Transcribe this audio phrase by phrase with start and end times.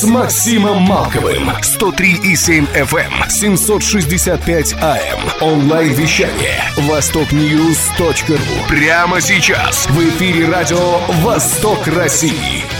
[0.00, 1.50] с Максимом Малковым.
[1.50, 5.42] 103,7 FM, 765 AM.
[5.42, 6.62] Онлайн-вещание.
[6.78, 8.66] Востокньюз.ру.
[8.68, 9.86] Прямо сейчас.
[9.90, 12.79] В эфире радио «Восток России».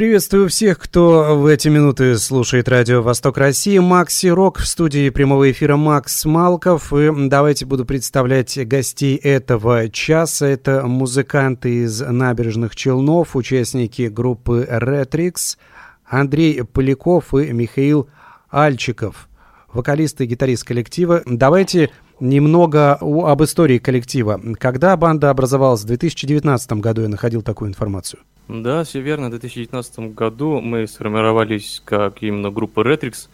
[0.00, 3.76] Приветствую всех, кто в эти минуты слушает радио «Восток России».
[3.76, 6.90] Макси Рок в студии прямого эфира Макс Малков.
[6.94, 10.46] И давайте буду представлять гостей этого часа.
[10.46, 15.58] Это музыканты из набережных Челнов, участники группы «Ретрикс»,
[16.06, 18.08] Андрей Поляков и Михаил
[18.50, 19.28] Альчиков,
[19.70, 21.20] вокалист и гитарист коллектива.
[21.26, 21.90] Давайте
[22.20, 24.40] немного об истории коллектива.
[24.58, 25.82] Когда банда образовалась?
[25.82, 28.20] В 2019 году я находил такую информацию.
[28.50, 29.28] Да, все верно.
[29.28, 33.28] В 2019 году мы сформировались как именно группа Retrix,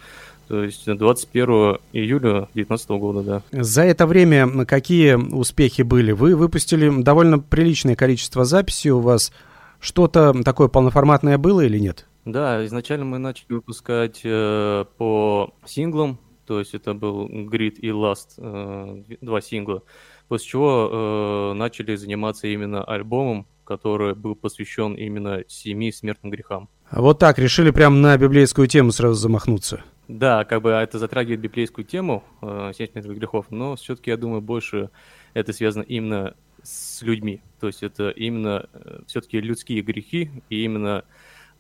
[0.49, 3.43] то есть 21 июля 2019 года, да.
[3.63, 6.13] За это время какие успехи были?
[6.13, 9.33] Вы выпустили довольно приличное количество записей у вас.
[9.81, 12.07] Что-то такое полноформатное было или нет?
[12.25, 18.35] Да, изначально мы начали выпускать э, по синглам, то есть это был Grid и Last,
[18.39, 19.83] э, два сингла,
[20.27, 26.69] после чего э, начали заниматься именно альбомом, который был посвящен именно семи смертным грехам.
[26.89, 29.83] А вот так, решили прям на библейскую тему сразу замахнуться.
[30.09, 34.41] Да, как бы это затрагивает библейскую тему, э, семь смертных грехов, но все-таки, я думаю,
[34.41, 34.91] больше
[35.35, 37.43] это связано именно с людьми.
[37.61, 41.05] То есть это именно э, все-таки людские грехи, и именно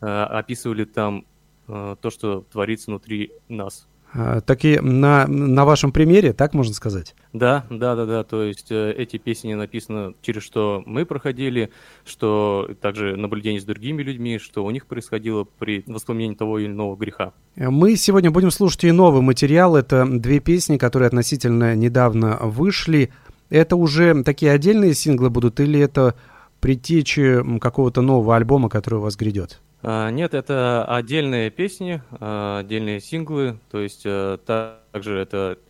[0.00, 1.26] э, описывали там
[1.66, 3.88] э, то, что творится внутри нас.
[4.18, 7.14] А, так и на, на вашем примере, так можно сказать?
[7.34, 8.24] Да, да, да, да.
[8.24, 11.70] То есть э, эти песни написаны через что мы проходили,
[12.06, 16.96] что также наблюдение с другими людьми, что у них происходило при воспоминании того или иного
[16.96, 17.34] греха.
[17.56, 19.76] Мы сегодня будем слушать и новый материал.
[19.76, 23.10] Это две песни, которые относительно недавно вышли.
[23.50, 26.14] Это уже такие отдельные синглы будут или это
[26.60, 29.60] предтечи какого-то нового альбома, который у вас грядет?
[29.88, 35.60] А, нет, это отдельные песни, а, отдельные синглы, то есть э, также это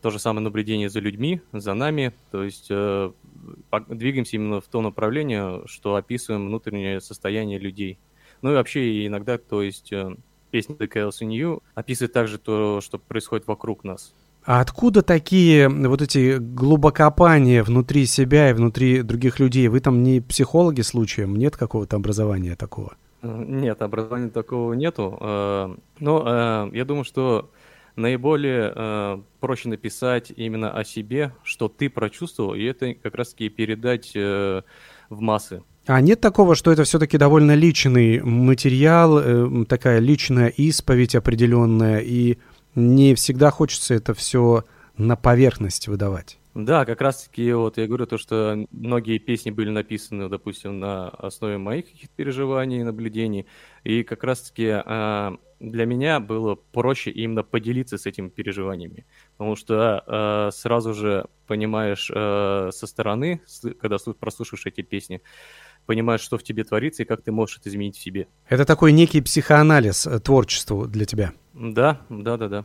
[0.00, 3.10] то же самое наблюдение за людьми, за нами, то есть э,
[3.88, 7.98] двигаемся именно в то направление, что описываем внутреннее состояние людей.
[8.42, 10.14] Ну и вообще иногда, то есть э,
[10.52, 14.14] песня The Chaos in You описывает также то, что происходит вокруг нас.
[14.44, 19.66] А откуда такие вот эти глубокопания внутри себя и внутри других людей?
[19.66, 21.34] Вы там не психологи случаем?
[21.34, 22.94] Нет какого-то образования такого?
[23.24, 25.16] Нет, образования такого нету.
[25.20, 27.50] Э, но э, я думаю, что
[27.96, 34.14] наиболее э, проще написать именно о себе, что ты прочувствовал, и это как раз-таки передать
[34.14, 34.62] в
[35.10, 35.62] массы.
[35.86, 42.38] А нет такого, что это все-таки довольно личный материал, такая личная исповедь определенная, и
[42.74, 44.64] не всегда хочется это все
[44.96, 46.38] на поверхность выдавать?
[46.54, 51.58] Да, как раз-таки вот я говорю то, что многие песни были написаны, допустим, на основе
[51.58, 53.46] моих каких-то переживаний и наблюдений,
[53.82, 59.04] и как раз-таки э, для меня было проще именно поделиться с этими переживаниями,
[59.36, 63.42] потому что э, сразу же понимаешь э, со стороны,
[63.80, 65.22] когда прослушиваешь эти песни,
[65.86, 68.28] понимаешь, что в тебе творится и как ты можешь это изменить в себе.
[68.48, 71.32] Это такой некий психоанализ э, творчеству для тебя.
[71.52, 72.64] Да, да, да, да.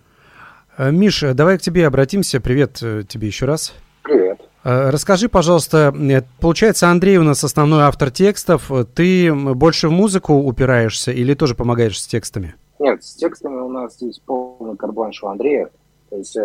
[0.80, 2.40] Э, Миша, давай к тебе обратимся.
[2.40, 3.74] Привет э, тебе еще раз.
[4.02, 4.40] Привет.
[4.64, 5.94] Э, расскажи, пожалуйста,
[6.40, 8.72] получается, Андрей у нас основной автор текстов.
[8.96, 12.56] Ты больше в музыку упираешься или тоже помогаешь с текстами?
[12.80, 15.70] Нет, с текстами у нас здесь полный карбанш у Андрея.
[16.10, 16.38] То есть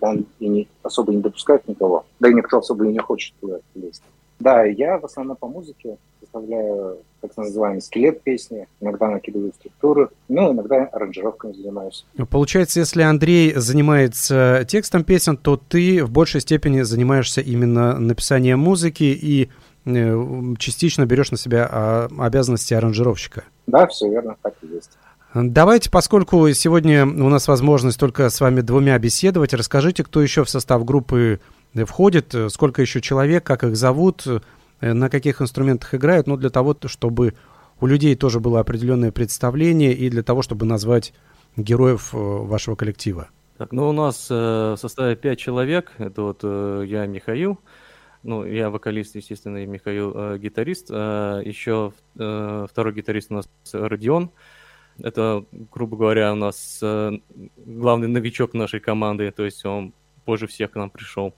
[0.00, 2.06] он и не, особо не допускает никого.
[2.18, 4.02] Да и никто особо и не хочет туда лезть.
[4.42, 10.52] Да, я в основном по музыке составляю так называемый скелет песни, иногда накидываю структуры, ну,
[10.52, 12.04] иногда аранжировками занимаюсь.
[12.28, 19.04] Получается, если Андрей занимается текстом песен, то ты в большей степени занимаешься именно написанием музыки
[19.04, 19.48] и
[19.84, 23.44] э, частично берешь на себя а, обязанности аранжировщика.
[23.68, 24.90] Да, все верно, так и есть.
[25.34, 30.50] Давайте, поскольку сегодня у нас возможность только с вами двумя беседовать, расскажите, кто еще в
[30.50, 31.40] состав группы
[31.74, 34.26] входит, сколько еще человек, как их зовут,
[34.82, 37.34] Э, на каких инструментах играют, но для того, чтобы
[37.80, 41.14] у людей тоже было определенное представление и для того, чтобы назвать
[41.56, 43.28] героев э, вашего коллектива.
[43.58, 45.92] Так, ну у нас э, в составе 5 человек.
[45.98, 47.60] Это вот э, я, Михаил,
[48.24, 50.88] ну, я вокалист, естественно, и Михаил э, гитарист.
[50.90, 54.30] Э, еще э, второй гитарист у нас Родион.
[54.98, 57.12] Это, грубо говоря, у нас э,
[57.56, 59.94] главный новичок нашей команды, то есть он
[60.24, 61.34] позже всех к нам пришел.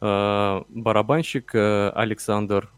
[0.00, 2.70] Э, барабанщик э, Александр,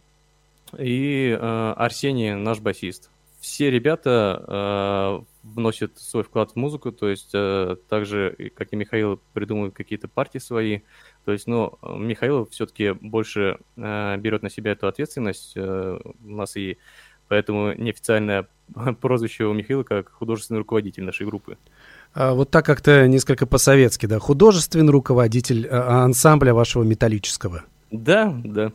[0.79, 3.11] и э, Арсений, наш басист.
[3.41, 9.19] Все ребята вносят свой вклад в музыку, то есть э, так же, как и Михаил,
[9.33, 10.81] придумывают какие-то партии свои.
[11.25, 15.57] То есть, ну, Михаил все-таки больше берет на себя эту ответственность.
[15.57, 16.77] У нас и
[17.29, 18.47] поэтому неофициальное
[19.01, 21.57] прозвище у Михаила как художественный руководитель нашей группы.
[22.13, 24.19] А вот так как-то несколько по-советски, да?
[24.19, 27.63] Художественный руководитель а, ансамбля вашего металлического.
[27.91, 28.73] Да, да.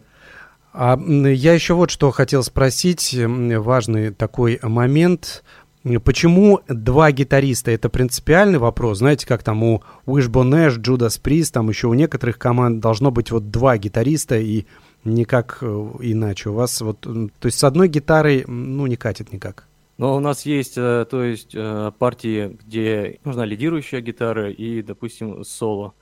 [0.73, 5.43] А я еще вот что хотел спросить, важный такой момент.
[6.03, 7.71] Почему два гитариста?
[7.71, 8.97] Это принципиальный вопрос.
[8.97, 13.31] Знаете, как там у Wishbone Ash, Judas Priest, там еще у некоторых команд должно быть
[13.31, 14.65] вот два гитариста и
[15.05, 15.65] никак э,
[16.01, 16.49] иначе.
[16.49, 19.67] У вас вот, то есть с одной гитарой, ну, не катит никак.
[19.97, 25.43] Но у нас есть, э, то есть, э, партии, где нужна лидирующая гитара и, допустим,
[25.43, 25.93] соло.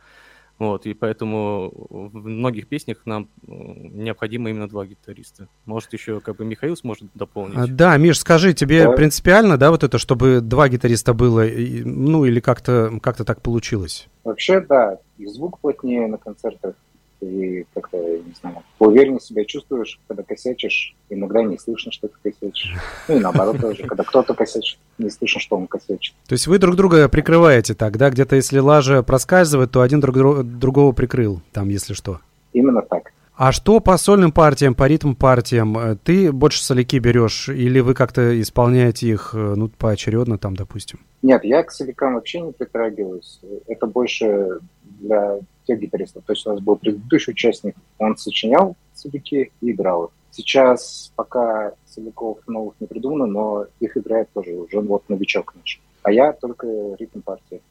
[0.59, 5.47] Вот, и поэтому в многих песнях нам необходимо именно два гитариста.
[5.65, 7.57] Может, еще как бы Михаил сможет дополнить.
[7.57, 8.91] А, да, Миш, скажи, тебе да.
[8.91, 14.07] принципиально, да, вот это, чтобы два гитариста было, ну, или как-то как так получилось?
[14.23, 16.75] Вообще, да, и звук плотнее на концертах,
[17.23, 22.75] и как-то, не знаю, увереннее себя чувствуешь, когда косячишь, иногда не слышно, что ты косячишь.
[23.07, 26.15] Ну и наоборот тоже, когда кто-то косячит, не слышно, что он косячит.
[26.27, 28.09] То есть вы друг друга прикрываете так, да?
[28.09, 32.19] Где-то если лажа проскальзывает, то один друг другого прикрыл, там, если что.
[32.53, 33.11] Именно так.
[33.45, 35.99] А что по сольным партиям, по ритм партиям?
[36.05, 41.01] Ты больше соляки берешь или вы как-то исполняете их э, ну, поочередно там, допустим?
[41.21, 43.41] Нет, я к солякам вообще не притрагиваюсь.
[43.67, 46.23] Это больше для тех гитаристов.
[46.23, 50.11] То есть у нас был предыдущий участник, он сочинял соляки и играл их.
[50.31, 55.81] Сейчас пока соляков новых не придумано, но их играет тоже уже вот новичок наш.
[56.03, 56.65] А я только
[56.97, 57.61] ритм партии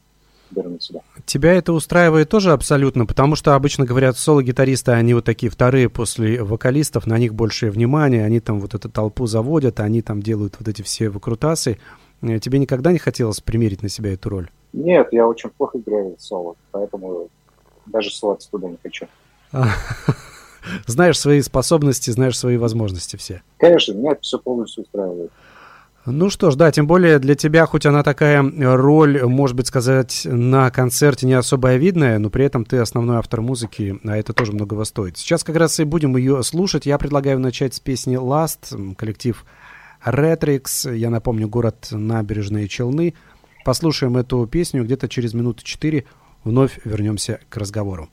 [0.55, 1.01] на себя.
[1.25, 6.43] Тебя это устраивает тоже абсолютно, потому что обычно говорят, соло-гитаристы, они вот такие вторые после
[6.43, 10.69] вокалистов, на них большее внимание, они там вот эту толпу заводят, они там делают вот
[10.69, 11.79] эти все выкрутасы.
[12.23, 14.51] Э, тебе никогда не хотелось примерить на себя эту роль?
[14.73, 17.29] Нет, я очень плохо играю в соло, поэтому
[17.87, 19.07] даже ссылаться туда не хочу.
[20.87, 23.43] Знаешь свои способности, знаешь свои возможности все.
[23.59, 25.33] Конечно, меня это все полностью устраивает.
[26.05, 28.43] Ну что ж, да, тем более для тебя, хоть она такая
[28.77, 33.41] роль, может быть, сказать, на концерте не особо видная, но при этом ты основной автор
[33.41, 35.17] музыки, а это тоже многого стоит.
[35.17, 36.87] Сейчас как раз и будем ее слушать.
[36.87, 39.45] Я предлагаю начать с песни «Last», коллектив
[40.05, 40.93] «Retrix».
[40.93, 43.15] Я напомню, город Набережные Челны.
[43.65, 46.05] Послушаем эту песню где-то через минуты четыре.
[46.43, 48.09] Вновь вернемся к разговору.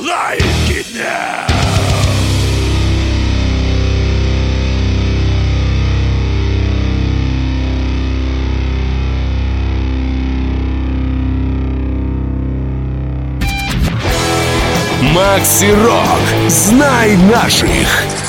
[0.00, 0.40] like
[0.70, 1.46] it now.
[15.12, 16.48] Макси Рок.
[16.48, 18.27] Знай наших.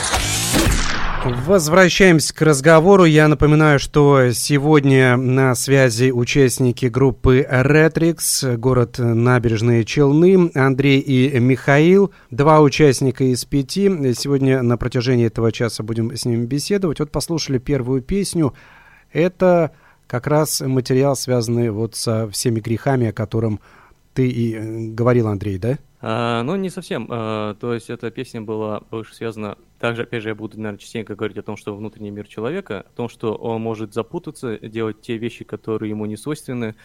[1.50, 3.06] Возвращаемся к разговору.
[3.06, 12.14] Я напоминаю, что сегодня на связи участники группы Retrix, город Набережные Челны, Андрей и Михаил,
[12.30, 13.90] два участника из пяти.
[14.14, 17.00] Сегодня на протяжении этого часа будем с ними беседовать.
[17.00, 18.54] Вот послушали первую песню.
[19.12, 19.72] Это
[20.06, 23.60] как раз материал, связанный вот со всеми грехами, о котором
[24.14, 25.80] ты и э, говорил, Андрей, да?
[26.02, 27.08] А, ну, не совсем.
[27.10, 29.58] А, то есть эта песня была больше связана...
[29.80, 32.96] Также, опять же, я буду, наверное, частенько говорить о том, что внутренний мир человека, о
[32.96, 36.76] том, что он может запутаться, делать те вещи, которые ему не свойственны.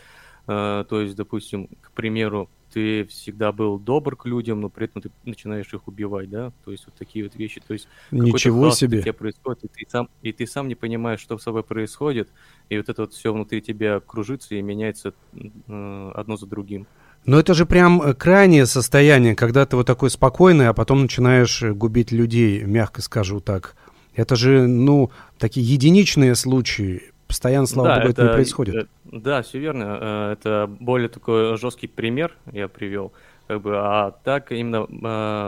[0.46, 5.00] А, то есть, допустим, к примеру, ты всегда был добр к людям, но при этом
[5.00, 6.52] ты начинаешь их убивать, да?
[6.64, 7.62] То есть вот такие вот вещи.
[7.64, 9.00] То есть Ничего себе.
[9.00, 12.28] тебе происходит, и ты, сам, и ты сам не понимаешь, что с собой происходит,
[12.68, 16.88] и вот это вот все внутри тебя кружится и меняется э, одно за другим.
[17.26, 21.62] Но это же прям э, крайнее состояние, когда ты вот такой спокойный, а потом начинаешь
[21.62, 23.76] э, губить людей, мягко скажу так.
[24.14, 27.02] Это же, ну, такие единичные случаи.
[27.26, 28.74] Постоянно, слава да, богу, это, это не происходит.
[28.74, 30.32] Э, да, все верно.
[30.32, 33.12] Это более такой жесткий пример я привел.
[33.46, 34.86] Как бы, а так именно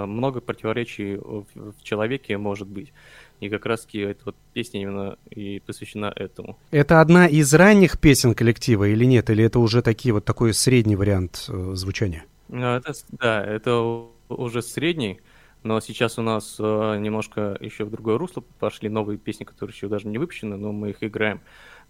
[0.06, 2.92] много противоречий в человеке может быть.
[3.40, 6.59] И как раз-таки эта вот песня именно и посвящена этому.
[6.71, 9.28] Это одна из ранних песен коллектива или нет?
[9.31, 12.25] Или это уже такие вот такой средний вариант э, звучания?
[12.50, 15.21] А, это, да, это уже средний,
[15.62, 19.88] но сейчас у нас э, немножко еще в другое русло пошли новые песни, которые еще
[19.88, 21.40] даже не выпущены, но мы их играем.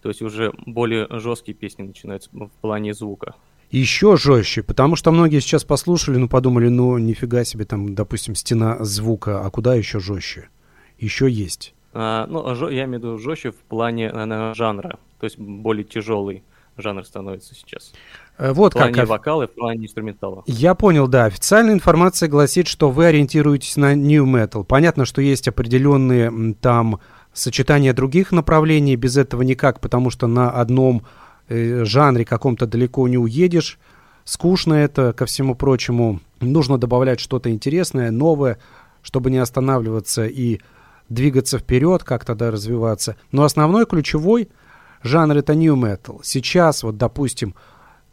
[0.01, 3.35] То есть уже более жесткие песни начинаются в плане звука
[3.69, 8.77] еще жестче, потому что многие сейчас послушали, ну подумали, ну нифига себе там, допустим, стена
[8.83, 10.49] звука, а куда еще жестче?
[10.99, 11.73] Еще есть?
[11.93, 15.83] А, ну, а я имею в виду жестче в плане наверное, жанра, то есть более
[15.83, 16.43] тяжелый
[16.77, 17.93] жанр становится сейчас.
[18.37, 19.07] Э, вот в плане как.
[19.07, 20.43] вокала и в плане инструментала.
[20.45, 21.25] Я понял, да.
[21.25, 24.63] Официальная информация гласит, что вы ориентируетесь на new metal.
[24.63, 26.99] Понятно, что есть определенные там
[27.33, 31.03] сочетания других направлений, без этого никак, потому что на одном
[31.47, 33.79] э, жанре каком-то далеко не уедешь.
[34.23, 36.19] Скучно это, ко всему прочему.
[36.41, 38.59] Нужно добавлять что-то интересное, новое,
[39.01, 40.59] чтобы не останавливаться и
[41.09, 43.15] двигаться вперед, как-то да, развиваться.
[43.31, 44.49] Но основной ключевой
[45.03, 46.19] жанр это new metal.
[46.23, 47.55] Сейчас вот, допустим,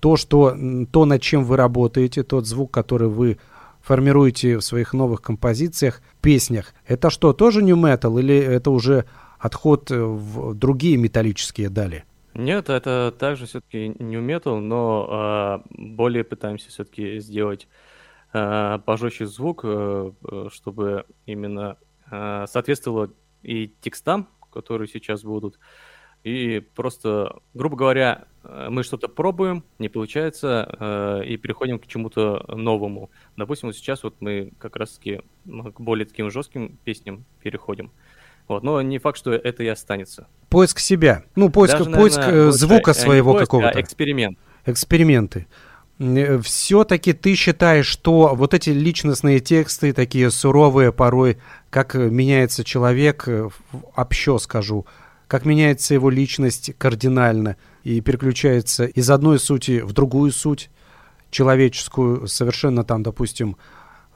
[0.01, 0.55] то, что,
[0.91, 3.39] то, над чем вы работаете, тот звук, который вы
[3.81, 9.05] формируете в своих новых композициях, песнях, это что, тоже new metal или это уже
[9.39, 12.05] отход в другие металлические дали?
[12.35, 17.69] Нет, это также все-таки new metal, но э, более пытаемся все-таки сделать
[18.33, 20.11] э, пожестче звук, э,
[20.51, 21.94] чтобы именно Э,
[22.47, 23.11] соответствовало
[23.42, 25.59] и текстам, которые сейчас будут,
[26.25, 32.47] и просто, грубо говоря, э, мы что-то пробуем, не получается, э, и переходим к чему-то
[32.49, 33.11] новому.
[33.37, 37.92] Допустим, вот сейчас вот мы как раз-таки к более таким жестким песням переходим.
[38.49, 40.26] Вот, но не факт, что это и останется.
[40.49, 41.25] Поиск себя.
[41.37, 43.78] Ну, поиск, Даже, поиск наверное, звука своего поиск, какого-то.
[43.78, 44.38] А эксперимент.
[44.64, 45.47] Эксперименты.
[45.99, 51.39] Все-таки ты считаешь, что вот эти личностные тексты, такие суровые порой,
[51.71, 53.49] как меняется человек, э,
[53.95, 54.87] общо скажу,
[55.29, 60.69] как меняется его личность кардинально и переключается из одной сути в другую суть
[61.31, 63.57] человеческую, совершенно там, допустим,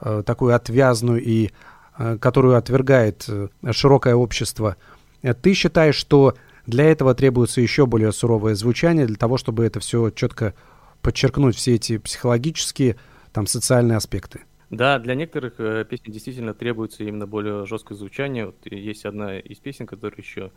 [0.01, 1.51] э, такую отвязную и
[1.97, 3.29] э, которую отвергает
[3.71, 4.75] широкое общество.
[5.21, 6.35] Ты считаешь, что
[6.67, 10.53] для этого требуется еще более суровое звучание, для того, чтобы это все четко
[11.01, 12.95] подчеркнуть все эти психологические,
[13.31, 14.41] там, социальные аспекты.
[14.69, 18.47] Да, для некоторых э, песен действительно требуется именно более жесткое звучание.
[18.47, 20.51] Вот есть одна из песен, которая еще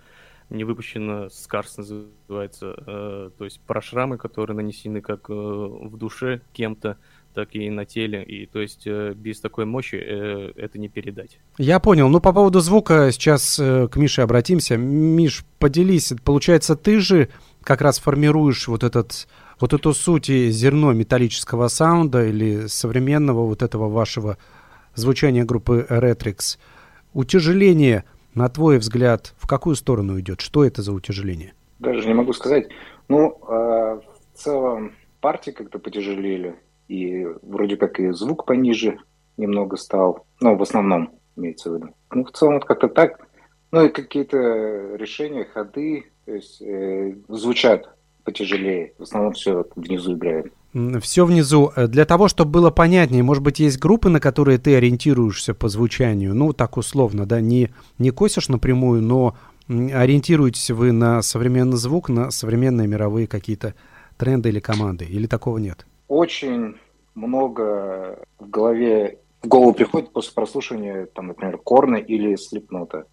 [0.50, 6.42] не выпущена, Скарс называется, э, то есть про шрамы, которые нанесены как э, в душе
[6.52, 6.99] кем-то,
[7.32, 8.22] так и на теле.
[8.22, 11.38] И то есть э, без такой мощи э, это не передать.
[11.56, 12.08] Я понял.
[12.08, 14.76] Ну, по поводу звука сейчас э, к Мише обратимся.
[14.76, 16.12] Миш, поделись.
[16.22, 17.30] Получается, ты же
[17.64, 19.26] как раз формируешь вот этот
[19.61, 24.37] вот эту суть и зерно металлического саунда или современного вот этого вашего
[24.95, 26.59] звучания группы Retrix,
[27.12, 28.04] утяжеление,
[28.35, 30.40] на твой взгляд, в какую сторону идет?
[30.40, 31.54] Что это за утяжеление?
[31.78, 32.69] Даже не могу сказать.
[33.09, 34.00] Ну, э,
[34.33, 36.57] в целом партии как-то потяжелели,
[36.88, 38.99] и вроде как и звук пониже
[39.37, 41.95] немного стал, ну, в основном имеется в виду.
[42.11, 43.26] Ну, в целом вот как-то так.
[43.73, 44.37] Ну, и какие-то
[44.97, 47.88] решения, ходы, то есть э, звучат
[48.23, 48.93] потяжелее.
[48.99, 50.52] В основном все внизу играет.
[51.00, 51.73] Все внизу.
[51.75, 55.69] Э, для того, чтобы было понятнее, может быть, есть группы, на которые ты ориентируешься по
[55.69, 59.37] звучанию, ну, так условно, да, не, не косишь напрямую, но
[59.69, 63.75] ориентируетесь вы на современный звук, на современные мировые какие-то
[64.19, 65.87] тренды или команды, или такого нет?
[66.09, 66.76] Очень
[67.14, 73.07] много в голове в голову приходит после прослушивания, там, например, Корна или Слепнота.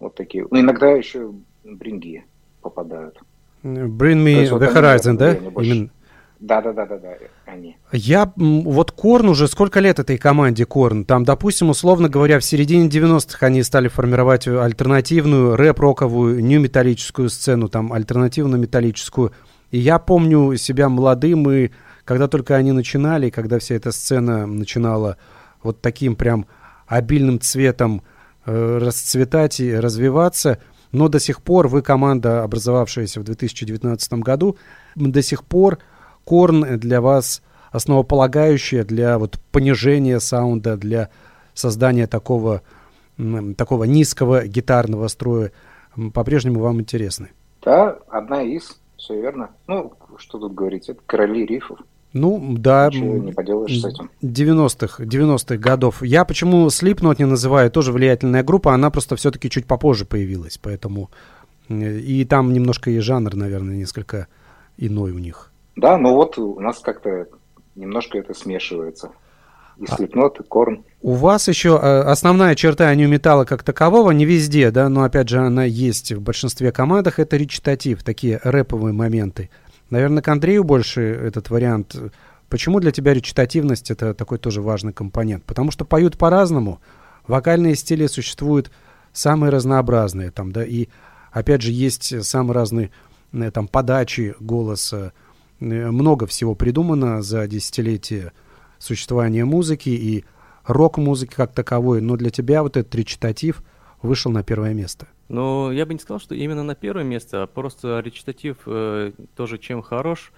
[0.00, 0.46] Вот такие.
[0.50, 1.32] Ну, иногда еще
[1.64, 2.24] Бринги
[2.60, 3.18] попадают.
[3.62, 5.34] Bring Me The Horizon, да?
[5.34, 5.90] Именно...
[6.40, 7.78] Да, да, да, да, да, они.
[7.90, 11.06] Я вот Корн уже сколько лет этой команде Корн?
[11.06, 17.94] Там, допустим, условно говоря, в середине 90-х они стали формировать альтернативную рэп-роковую, нью-металлическую сцену, там
[17.94, 19.32] альтернативную металлическую.
[19.70, 21.70] И я помню себя молодым, и
[22.04, 25.16] когда только они начинали, когда вся эта сцена начинала
[25.62, 26.46] вот таким прям
[26.86, 28.02] обильным цветом
[28.44, 30.58] расцветать и развиваться,
[30.92, 34.56] но до сих пор вы команда, образовавшаяся в 2019 году,
[34.94, 35.78] до сих пор
[36.24, 37.42] Корн для вас
[37.74, 41.10] основополагающая для вот понижения саунда, для
[41.54, 42.62] создания такого,
[43.56, 45.50] такого низкого гитарного строя,
[46.12, 47.30] по-прежнему вам интересны?
[47.62, 49.50] Да, одна из, все верно.
[49.66, 51.80] Ну, что тут говорить, это короли рифов.
[52.14, 52.88] Ну, да.
[52.90, 54.08] Ничего не поделаешь с этим.
[54.22, 56.02] 90-х, 90-х годов.
[56.02, 61.10] Я почему Slipknot не называю, тоже влиятельная группа, она просто все-таки чуть попозже появилась, поэтому...
[61.68, 64.28] И там немножко и жанр, наверное, несколько
[64.76, 65.50] иной у них.
[65.76, 67.26] Да, ну вот у нас как-то
[67.74, 69.10] немножко это смешивается.
[69.78, 70.84] И Slipknot, и Корн.
[71.02, 75.38] У вас еще э, основная черта нью-металла как такового, не везде, да, но опять же
[75.38, 79.50] она есть в большинстве командах, это речитатив, такие рэповые моменты.
[79.90, 81.96] Наверное, к Андрею больше этот вариант.
[82.48, 85.44] Почему для тебя речитативность это такой тоже важный компонент?
[85.44, 86.80] Потому что поют по-разному,
[87.26, 88.70] вокальные стили существуют
[89.12, 90.88] самые разнообразные, там, да, и
[91.32, 92.90] опять же есть самые разные
[93.32, 95.12] э, там подачи голоса,
[95.60, 98.32] Э, много всего придумано за десятилетие
[98.78, 100.24] существования музыки и
[100.66, 103.62] рок-музыки как таковой, но для тебя вот этот речитатив
[104.02, 105.06] вышел на первое место.
[105.28, 109.58] Ну, я бы не сказал, что именно на первое место, а просто речитатив э, тоже
[109.58, 110.32] чем хорош,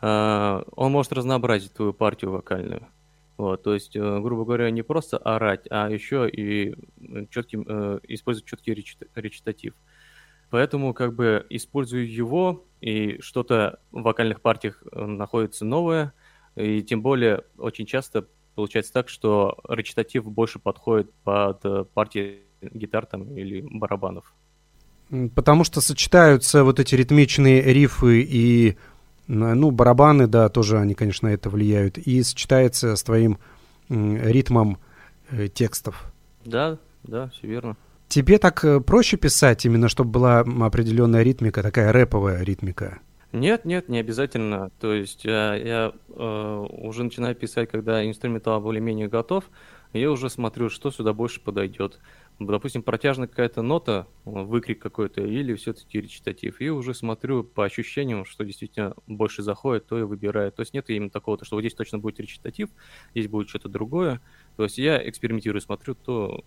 [0.00, 2.88] э, он может разнообразить твою партию вокальную.
[3.36, 6.74] Вот, то есть, э, грубо говоря, не просто орать, а еще и
[7.30, 8.74] четким, э, использовать четкий
[9.14, 9.74] речитатив.
[10.50, 16.12] Поэтому как бы использую его, и что-то в вокальных партиях э, находится новое,
[16.54, 23.06] и тем более очень часто получается так, что речитатив больше подходит под э, партии гитар
[23.06, 24.32] там или барабанов.
[25.34, 28.76] Потому что сочетаются вот эти ритмичные рифы и
[29.26, 33.38] ну, барабаны, да, тоже они, конечно, это влияют, и сочетается с твоим
[33.88, 34.78] ритмом
[35.30, 36.12] э, текстов.
[36.44, 37.76] Да, да, все верно.
[38.08, 43.00] Тебе так э, проще писать, именно чтобы была определенная ритмика, такая рэповая ритмика?
[43.32, 44.70] Нет, нет, не обязательно.
[44.78, 49.44] То есть я, э, я э, уже начинаю писать, когда инструментал более-менее готов,
[49.92, 51.98] я уже смотрю, что сюда больше подойдет
[52.38, 56.60] допустим, протяжная какая-то нота, выкрик какой-то, или все-таки речитатив.
[56.60, 60.50] И уже смотрю по ощущениям, что действительно больше заходит, то и выбираю.
[60.52, 62.70] То есть нет именно такого, что вот здесь точно будет речитатив,
[63.14, 64.20] здесь будет что-то другое.
[64.56, 66.44] То есть я экспериментирую, смотрю то,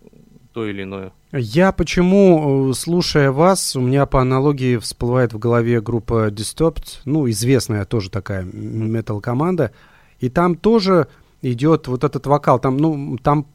[0.53, 1.13] то или иное.
[1.31, 7.29] Я почему, э, слушая вас, у меня по аналогии всплывает в голове группа Disturbed, ну,
[7.29, 9.71] известная тоже такая метал-команда,
[10.19, 11.07] и там тоже
[11.41, 13.47] идет вот этот вокал, там, ну, там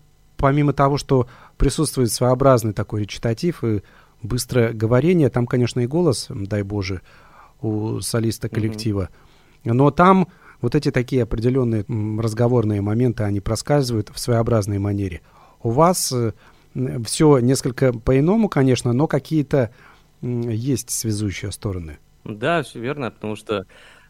[0.43, 3.83] помимо того, что присутствует своеобразный такой речитатив и
[4.23, 7.01] быстрое говорение, там, конечно, и голос, дай боже,
[7.61, 9.09] у солиста коллектива,
[9.65, 9.73] mm-hmm.
[9.73, 10.27] но там
[10.61, 11.85] вот эти такие определенные
[12.21, 15.21] разговорные моменты, они проскальзывают в своеобразной манере.
[15.63, 16.33] У вас э,
[17.05, 19.71] все несколько по-иному, конечно, но какие-то
[20.23, 21.99] есть связующие стороны.
[22.25, 23.65] Да, все верно, потому что,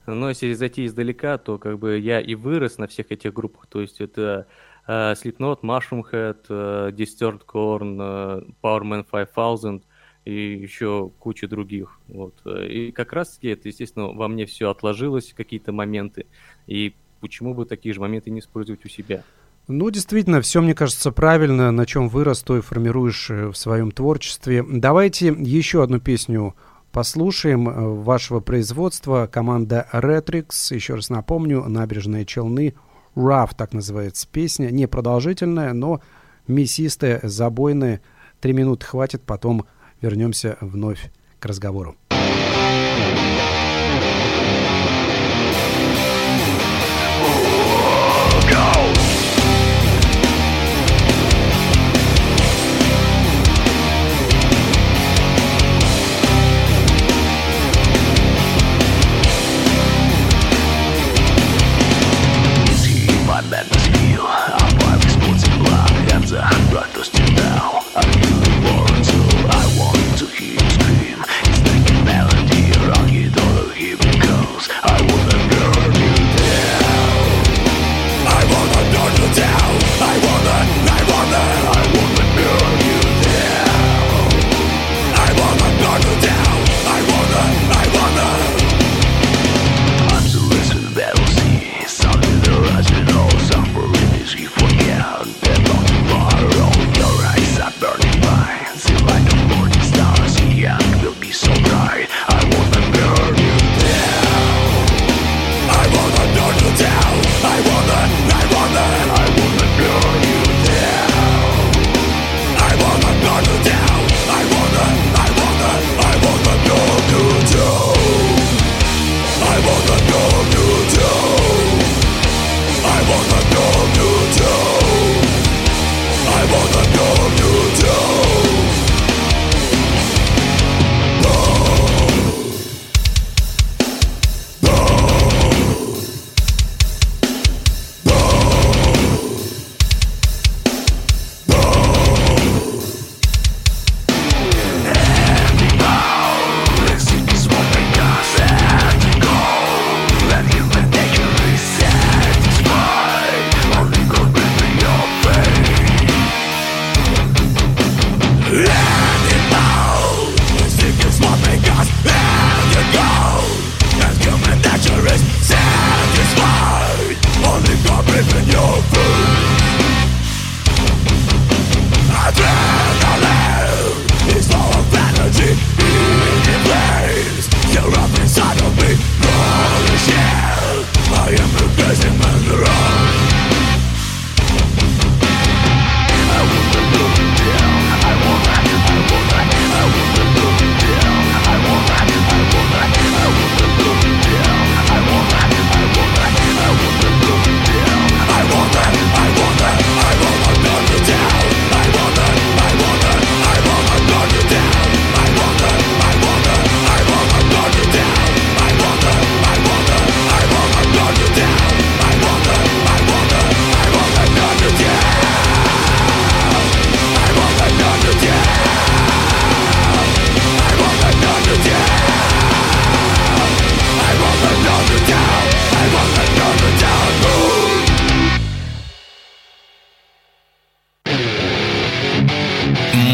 [0.07, 3.83] ну, если зайти издалека, то как бы я и вырос на всех этих группах, то
[3.83, 4.47] есть это
[4.87, 9.83] Slipknot, Mushroom Head, uh, Disturbed Corn, uh, Powerman 5000
[10.25, 11.99] и еще куча других.
[12.09, 12.35] Вот.
[12.47, 16.27] И как раз-таки это, естественно, во мне все отложилось, какие-то моменты.
[16.66, 19.25] И почему бы такие же моменты не использовать у себя?
[19.68, 24.64] Ну, действительно, все, мне кажется, правильно, на чем вырос, то и формируешь в своем творчестве.
[24.68, 26.55] Давайте еще одну песню
[26.92, 29.27] послушаем вашего производства.
[29.27, 32.75] Команда Retrix, еще раз напомню, «Набережные Челны»,
[33.14, 34.70] Rough, так называется песня.
[34.70, 36.01] Не продолжительная, но
[36.46, 38.01] мясистая, забойная.
[38.40, 39.66] Три минуты хватит, потом
[40.01, 41.96] вернемся вновь к разговору.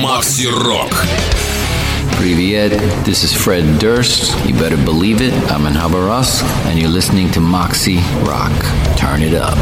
[0.09, 1.05] Макси Рок.
[2.19, 2.73] Привет,
[3.05, 4.35] this is Fred Durst.
[4.47, 8.51] You better believe it, I'm in Habarovsk, and you're listening to Moxie Rock.
[8.97, 9.59] Turn it up.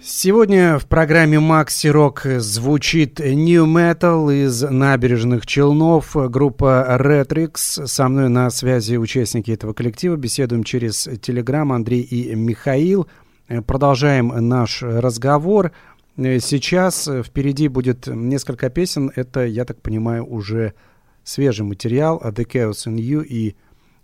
[0.00, 7.84] Сегодня в программе Maxi Rock звучит New Metal из набережных Челнов, группа Retrix.
[7.84, 10.14] Со мной на связи участники этого коллектива.
[10.14, 13.08] Беседуем через Телеграм Андрей и Михаил.
[13.66, 15.72] Продолжаем наш разговор.
[16.16, 19.12] Сейчас впереди будет несколько песен.
[19.14, 20.74] Это, я так понимаю, уже
[21.24, 23.56] свежий материал The Chaos in You и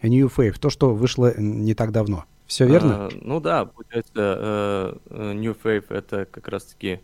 [0.03, 0.59] New Faith.
[0.59, 2.25] То, что вышло не так давно.
[2.47, 3.07] Все верно?
[3.07, 7.01] А, ну да, получается, э, э, New Faith это как раз-таки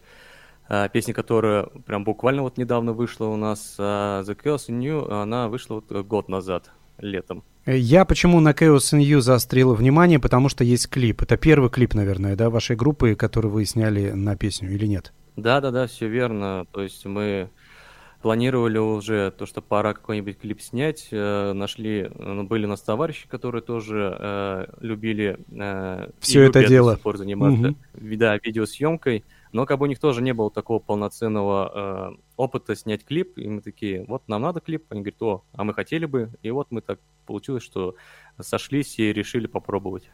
[0.69, 5.11] а, песня, которая прям буквально вот недавно вышла у нас, а The Chaos in You,
[5.11, 7.45] она вышла вот год назад, летом.
[7.71, 11.21] Я почему на Chaos in You заострил внимание, потому что есть клип.
[11.21, 15.13] Это первый клип, наверное, да, вашей группы, который вы сняли на песню или нет?
[15.37, 16.65] Да-да-да, все верно.
[16.73, 17.51] То есть мы
[18.23, 21.09] планировали уже то, что пора какой-нибудь клип снять.
[21.11, 26.93] Э, нашли, ну, были у нас товарищи, которые тоже э, любили э, все это дело.
[26.93, 27.77] До сих пор заниматься, угу.
[28.17, 29.25] да, видеосъемкой.
[29.53, 33.39] Но как бы у них тоже не было такого полноценного э, опыта снять клип.
[33.39, 34.85] И мы такие, вот нам надо клип.
[34.91, 36.31] Они говорят, о, а мы хотели бы.
[36.43, 37.95] И вот мы так получилось, что
[38.41, 40.09] сошлись и решили попробовать.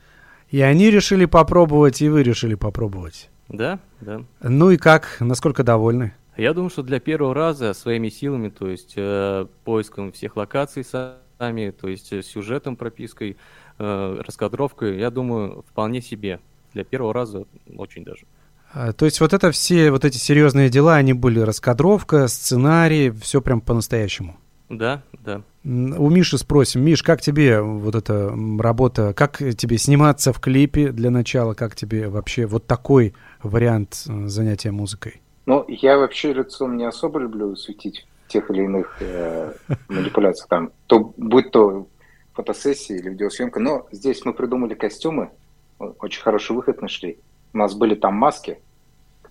[0.51, 3.31] И они решили попробовать, и вы решили попробовать.
[3.49, 4.23] Да, да.
[4.42, 5.16] Ну и как?
[5.20, 6.14] Насколько довольны?
[6.37, 11.70] Я думаю, что для первого раза своими силами, то есть э, поиском всех локаций сами,
[11.70, 13.37] то есть э, сюжетом, пропиской,
[13.79, 16.40] э, раскадровкой, я думаю, вполне себе.
[16.73, 18.27] Для первого раза очень даже.
[18.74, 23.40] А, то есть вот это все, вот эти серьезные дела, они были раскадровка, сценарий, все
[23.40, 24.37] прям по-настоящему?
[24.68, 25.42] Да, да.
[25.62, 26.82] У Миши спросим.
[26.82, 32.08] Миш, как тебе вот эта работа, как тебе сниматься в клипе для начала, как тебе
[32.08, 35.22] вообще вот такой вариант э, занятия музыкой?
[35.46, 39.52] Ну, я вообще лицом не особо люблю светить тех или иных э,
[39.88, 40.48] манипуляциях.
[40.48, 41.87] Там, то, будь то
[42.32, 43.60] фотосессия или видеосъемка.
[43.60, 45.30] Но здесь мы придумали костюмы,
[45.78, 47.18] очень хороший выход нашли.
[47.52, 48.58] У нас были там маски,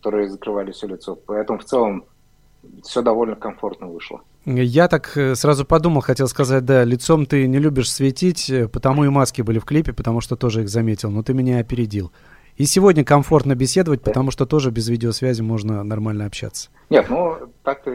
[0.04, 1.16] которые закрывали все лицо.
[1.16, 2.04] Поэтому в целом
[2.84, 4.22] все довольно комфортно вышло.
[4.46, 9.06] Я так э, сразу подумал, хотел сказать, да, лицом ты не любишь светить, э, потому
[9.06, 12.12] и маски были в клипе, потому что тоже их заметил, но ты меня опередил.
[12.58, 16.70] И сегодня комфортно беседовать, потому что тоже без видеосвязи можно нормально общаться.
[16.90, 17.92] Нет, ну так-то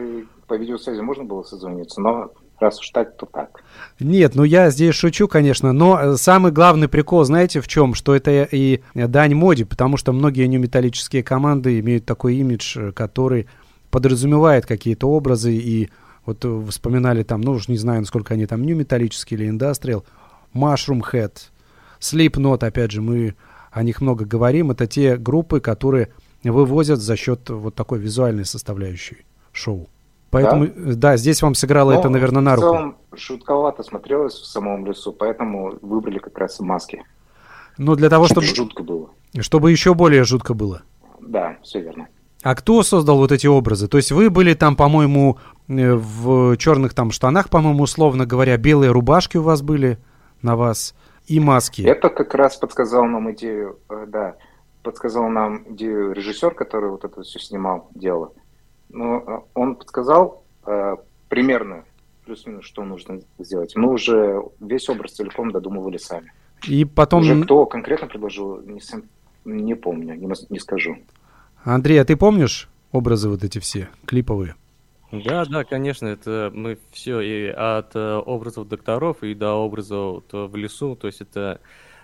[0.47, 3.63] по видеосвязи можно было созвониться, но раз уж так, то так.
[3.99, 7.93] Нет, ну я здесь шучу, конечно, но э, самый главный прикол, знаете, в чем?
[7.93, 13.47] Что это и дань моде, потому что многие неметаллические команды имеют такой имидж, э, который
[13.91, 15.89] подразумевает какие-то образы, и
[16.25, 20.05] вот вспоминали там, ну уж не знаю, насколько они там, нью-металлические или индастриал,
[20.53, 21.33] Mushroom Head,
[21.99, 23.35] Slipknot, опять же, мы
[23.71, 26.09] о них много говорим, это те группы, которые
[26.43, 29.89] вывозят за счет вот такой визуальной составляющей шоу.
[30.31, 32.67] Поэтому, да, да здесь вам сыграло Но это, наверное, на руку.
[32.67, 37.03] В целом, жутковато смотрелось в самом лесу, поэтому выбрали как раз маски.
[37.77, 38.43] Ну, для того, чтобы...
[38.43, 39.09] Чтобы жутко было.
[39.39, 40.83] Чтобы еще более жутко было.
[41.19, 42.07] Да, все верно.
[42.41, 43.87] А кто создал вот эти образы?
[43.87, 45.37] То есть вы были там, по-моему,
[45.67, 49.97] э, в черных там штанах, по-моему, условно говоря, белые рубашки у вас были
[50.41, 50.95] на вас
[51.27, 51.81] и маски.
[51.81, 54.35] Это как раз подсказал нам идею, э, да,
[54.83, 58.31] подсказал нам идею режиссер, который вот это все снимал, дело.
[58.89, 60.95] Но э, он подсказал э,
[61.29, 61.85] примерно
[62.25, 63.75] плюс-минус, что нужно сделать.
[63.75, 66.31] Мы уже весь образ целиком додумывали сами.
[66.67, 67.21] И потом...
[67.21, 69.03] Уже кто конкретно предложил, не, сам,
[69.45, 70.97] не помню, не, не скажу.
[71.63, 74.55] Андрей, а ты помнишь образы вот эти все, клиповые?
[75.11, 80.47] Да, да, конечно, это мы все и от э, образов докторов и до образов то
[80.47, 81.61] в лесу, то есть это,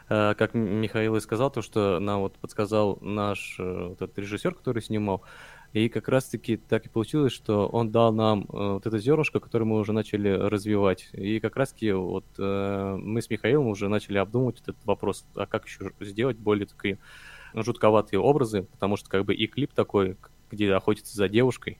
[0.10, 4.82] э, как Михаил и сказал, то, что нам вот подсказал наш вот этот режиссер, который
[4.82, 5.22] снимал,
[5.76, 9.78] и как раз-таки так и получилось, что он дал нам вот это зернышко, которое мы
[9.78, 11.10] уже начали развивать.
[11.12, 15.92] И как раз-таки вот мы с Михаилом уже начали обдумывать этот вопрос, а как еще
[16.00, 16.98] сделать более такие
[17.54, 20.16] жутковатые образы, потому что как бы и клип такой,
[20.50, 21.78] где охотится за девушкой,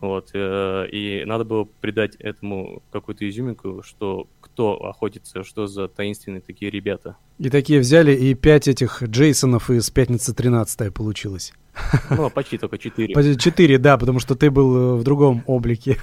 [0.00, 6.40] вот, э, и надо было придать этому какую-то изюминку, что кто охотится, что за таинственные
[6.40, 7.16] такие ребята.
[7.38, 11.52] И такие взяли, и пять этих Джейсонов из «Пятницы 13 получилось.
[12.10, 13.14] Ну, почти только четыре.
[13.36, 15.98] Четыре, да, потому что ты был в другом облике.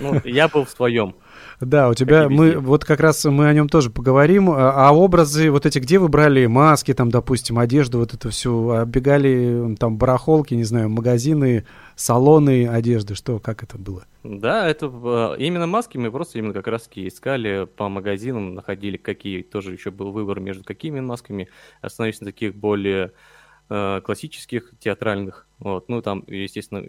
[0.00, 1.16] Ну, я был в своем.
[1.60, 4.50] Да, у тебя мы вот как раз мы о нем тоже поговорим.
[4.50, 8.70] А, а образы вот эти, где вы брали маски, там, допустим, одежду, вот это все,
[8.70, 11.64] оббегали там барахолки, не знаю, магазины,
[11.96, 14.04] салоны одежды, что, как это было?
[14.22, 19.42] Да, это а, именно маски мы просто именно как раз искали по магазинам, находили какие,
[19.42, 21.48] тоже еще был выбор между какими масками,
[21.80, 23.12] остановились на таких более
[23.68, 26.84] э, классических, театральных, вот, ну там, естественно,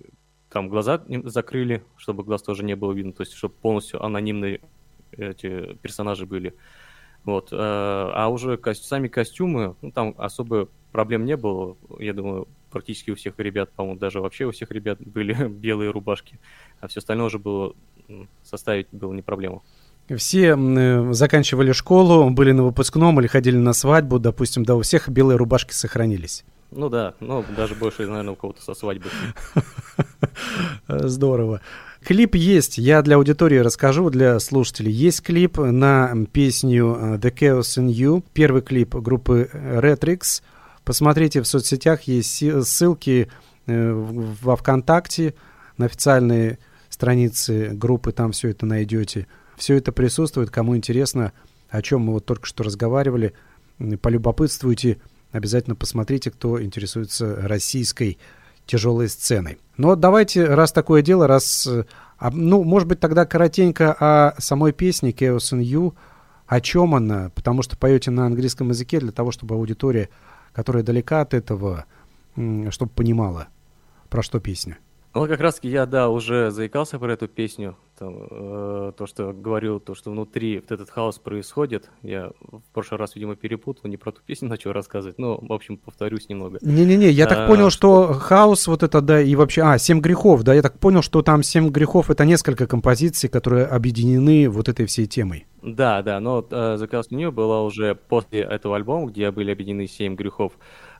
[0.55, 4.61] там глаза закрыли, чтобы глаз тоже не было видно, то есть чтобы полностью анонимные
[5.11, 6.53] эти персонажи были.
[7.25, 7.49] Вот.
[7.51, 11.75] Э, а уже ко- сами костюмы, ну, там особо проблем не было.
[11.99, 16.39] Я думаю, практически у всех ребят, по-моему, даже вообще у всех ребят были белые рубашки.
[16.79, 17.73] А все остальное уже было
[18.41, 19.61] составить было не проблема.
[20.15, 25.09] Все э, заканчивали школу, были на выпускном или ходили на свадьбу, допустим, да, у всех
[25.09, 26.45] белые рубашки сохранились.
[26.71, 29.09] Ну да, ну даже больше, наверное, у кого-то со свадьбы.
[30.87, 31.61] Здорово.
[32.03, 34.91] Клип есть, я для аудитории расскажу, для слушателей.
[34.91, 40.43] Есть клип на песню э, The Chaos in You, первый клип группы Retrix.
[40.83, 43.27] Посмотрите в соцсетях, есть ссылки
[43.65, 45.33] э, во ВКонтакте,
[45.77, 49.27] на официальные страницы группы, там все это найдете.
[49.57, 51.33] Все это присутствует, кому интересно,
[51.69, 53.33] о чем мы вот только что разговаривали,
[54.01, 54.99] полюбопытствуйте,
[55.31, 58.19] обязательно посмотрите, кто интересуется российской
[58.65, 59.57] тяжелой сценой.
[59.77, 61.67] Но давайте, раз такое дело, раз...
[61.67, 61.85] Э,
[62.31, 65.93] ну, может быть, тогда коротенько о самой песне Chaos in You,
[66.47, 70.09] о чем она, потому что поете на английском языке для того, чтобы аудитория,
[70.53, 71.85] которая далека от этого,
[72.35, 73.47] чтобы понимала,
[74.09, 74.77] про что песня.
[75.13, 79.79] Ну, как раз-таки я, да, уже заикался про эту песню, там, э, то, что говорил,
[79.79, 81.89] то, что внутри вот этот хаос происходит.
[82.01, 85.77] Я в прошлый раз, видимо, перепутал, не про ту песню начал рассказывать, но, в общем,
[85.77, 86.59] повторюсь немного.
[86.61, 88.13] Не-не-не, я а, так понял, что...
[88.13, 89.61] что хаос вот это, да, и вообще...
[89.63, 93.65] А, «Семь грехов», да, я так понял, что там «Семь грехов»— это несколько композиций, которые
[93.65, 95.45] объединены вот этой всей темой.
[95.61, 99.87] Да, да, но э, «The Chaos New» была уже после этого альбома, где были объединены
[99.87, 100.53] «Семь грехов».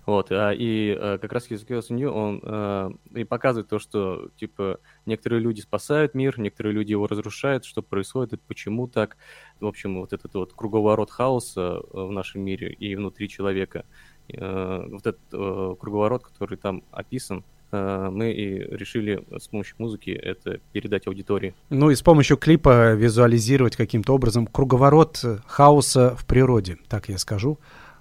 [0.06, 4.80] Вот, а, и а, как раз Хизукио Сунью, он а, и показывает то, что, типа,
[5.06, 9.18] некоторые люди спасают мир, некоторые люди его разрушают, что происходит, почему так.
[9.60, 13.86] В общем, вот этот вот круговорот хаоса в нашем мире и внутри человека,
[14.28, 21.54] вот этот круговорот, который там описан, мы и решили с помощью музыки это передать аудитории.
[21.70, 27.60] Ну и с помощью клипа визуализировать каким-то образом круговорот хаоса в природе, так я скажу.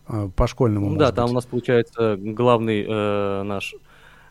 [0.08, 0.96] Э, по школьному.
[0.96, 1.14] Да, быть.
[1.16, 3.78] там у нас получается главный э, наш э,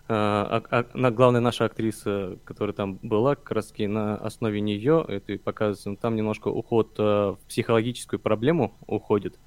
[0.08, 5.34] а, а, главная наша актриса, которая там была, как раз таки на основе нее это
[5.34, 5.96] и показывается.
[6.02, 9.40] Там немножко уход э, в психологическую проблему уходит.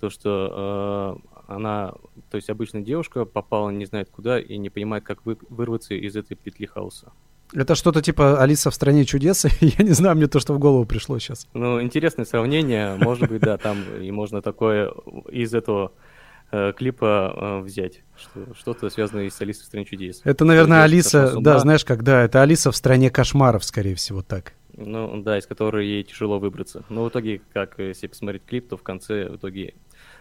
[0.00, 1.94] То, что э, она,
[2.30, 6.16] то есть обычная девушка попала не знает куда и не понимает, как вы, вырваться из
[6.16, 7.12] этой петли хаоса.
[7.52, 9.46] Это что-то типа Алиса в стране чудес.
[9.60, 11.48] Я не знаю, мне то, что в голову пришло сейчас.
[11.54, 12.96] Ну, интересное сравнение.
[12.96, 14.92] Может быть, да, там и можно такое
[15.30, 15.92] из этого
[16.52, 18.02] э, клипа э, взять.
[18.16, 20.20] Что, что-то связанное с Алисой в стране чудес.
[20.24, 24.54] Это, наверное, Алиса, да, знаешь, когда это Алиса в стране кошмаров, скорее всего, так.
[24.76, 26.84] Ну, да, из которой ей тяжело выбраться.
[26.88, 29.74] Но в итоге, как если посмотреть клип, то в конце в итоге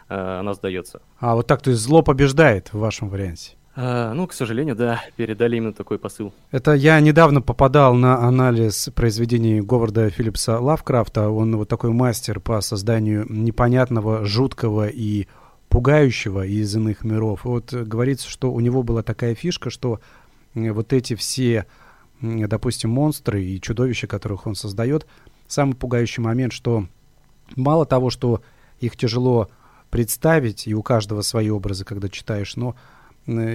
[0.09, 1.01] э, она сдается.
[1.19, 3.58] А, вот так, то есть зло побеждает в вашем варианте?
[3.81, 6.33] А, ну, к сожалению, да, передали именно такой посыл.
[6.51, 11.29] Это я недавно попадал на анализ произведений Говарда Филлипса Лавкрафта.
[11.29, 15.27] Он вот такой мастер по созданию непонятного, жуткого и
[15.69, 17.45] пугающего из иных миров.
[17.45, 20.01] Вот говорится, что у него была такая фишка, что
[20.55, 21.65] вот эти все,
[22.19, 25.07] допустим, монстры и чудовища, которых он создает,
[25.47, 26.85] самый пугающий момент, что
[27.55, 28.41] мало того, что
[28.81, 29.47] их тяжело
[29.89, 32.75] представить, и у каждого свои образы, когда читаешь, но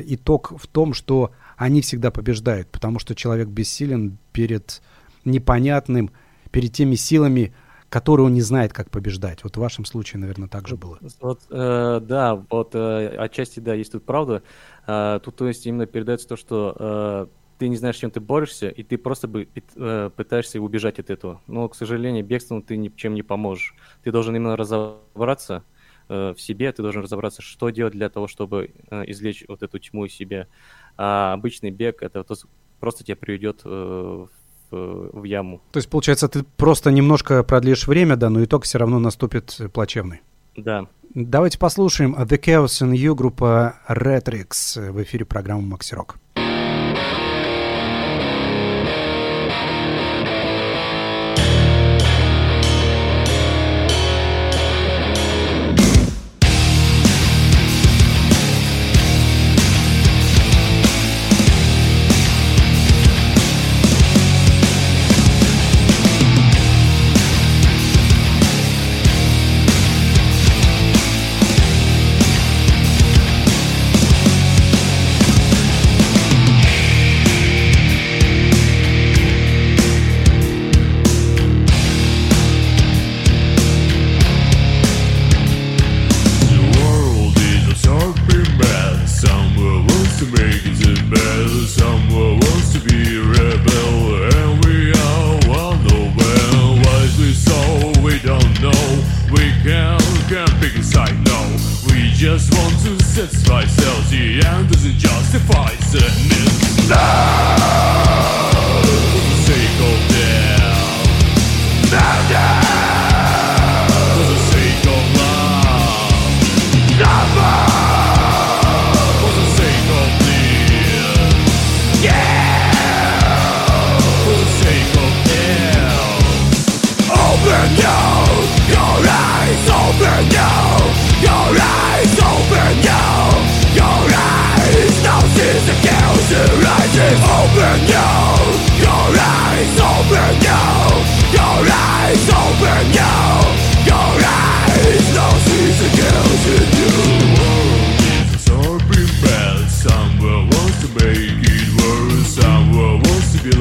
[0.07, 4.83] итог в том, что они всегда побеждают, потому что человек бессилен перед
[5.25, 6.11] непонятным,
[6.51, 7.55] перед теми силами,
[7.89, 9.45] которые он не знает, как побеждать.
[9.45, 10.99] Вот в вашем случае, наверное, так же было.
[11.21, 14.43] Вот, э, да, вот э, отчасти, да, есть тут правда.
[14.87, 17.27] Э, тут, то есть, именно передается то, что э,
[17.59, 21.41] ты не знаешь, чем ты борешься, и ты просто бы, э, пытаешься убежать от этого.
[21.47, 23.77] Но, к сожалению, бегством ты ничем не поможешь.
[24.03, 25.74] Ты должен именно разобраться, Э,
[26.09, 30.05] в себе, ты должен разобраться, что делать для того, чтобы э, извлечь вот эту тьму
[30.05, 30.47] из себя.
[30.97, 32.25] А обычный бег это
[32.81, 34.27] просто тебя приведет э,
[34.71, 35.63] в, в яму.
[35.73, 40.21] То есть, получается, ты просто немножко продлишь время, да, но итог все равно наступит плачевный.
[40.57, 40.87] Да.
[41.15, 45.95] Давайте послушаем The Chaos in You группа Retrix в эфире программы Макси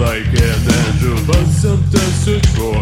[0.04, 1.18] like an angel.
[1.26, 2.76] But sometimes search for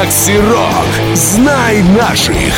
[0.00, 1.14] Макси Рок.
[1.14, 2.54] Знай наших.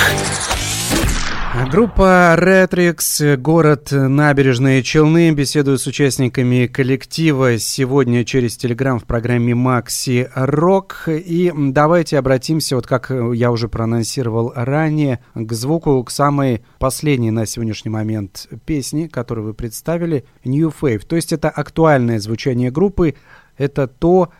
[1.72, 10.28] Группа Retrix, город Набережные Челны, беседую с участниками коллектива сегодня через Телеграм в программе Макси
[10.36, 11.08] Рок.
[11.08, 17.44] И давайте обратимся, вот как я уже проанонсировал ранее, к звуку, к самой последней на
[17.44, 21.00] сегодняшний момент песни, которую вы представили, New Fave.
[21.00, 23.16] То есть это актуальное звучание группы,
[23.58, 24.30] это то,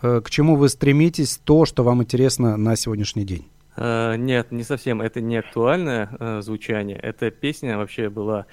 [0.00, 3.46] к чему вы стремитесь, то, что вам интересно на сегодняшний день.
[3.76, 5.00] Э, Нет, не совсем.
[5.00, 6.96] Это не актуальное э, звучание.
[6.98, 8.46] Эта песня вообще была,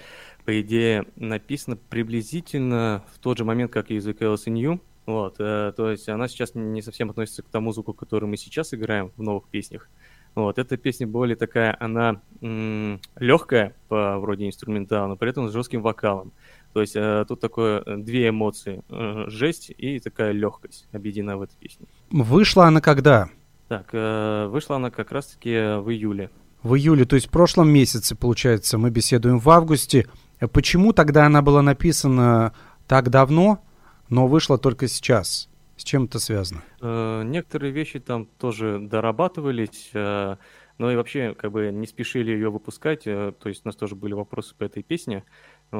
[0.46, 4.80] по идее, написана приблизительно в тот же момент, как и in You.
[5.06, 8.74] Вот, э, то есть она сейчас не совсем относится к тому звуку, который мы сейчас
[8.74, 9.90] играем в новых песнях.
[10.34, 15.54] Вот, эта песня более такая, она м- легкая по вроде инструментала, но при этом с
[15.54, 16.32] жестким вокалом.
[16.74, 21.44] То есть э, тут такое э, две эмоции, э, жесть и такая легкость объединена в
[21.44, 21.86] этой песне.
[22.10, 23.30] Вышла она когда?
[23.68, 26.30] Так, э, вышла она как раз-таки в июле.
[26.64, 30.08] В июле, то есть в прошлом месяце, получается, мы беседуем в августе.
[30.40, 32.54] Э, Почему тогда она была написана
[32.88, 33.64] так давно,
[34.10, 35.50] но вышла только сейчас?
[35.78, 36.64] С чем это связано?
[36.82, 40.38] Э, Некоторые вещи там тоже дорабатывались, э,
[40.78, 43.96] но и вообще как бы не спешили ее выпускать, э, то есть у нас тоже
[43.96, 45.24] были вопросы по этой песне,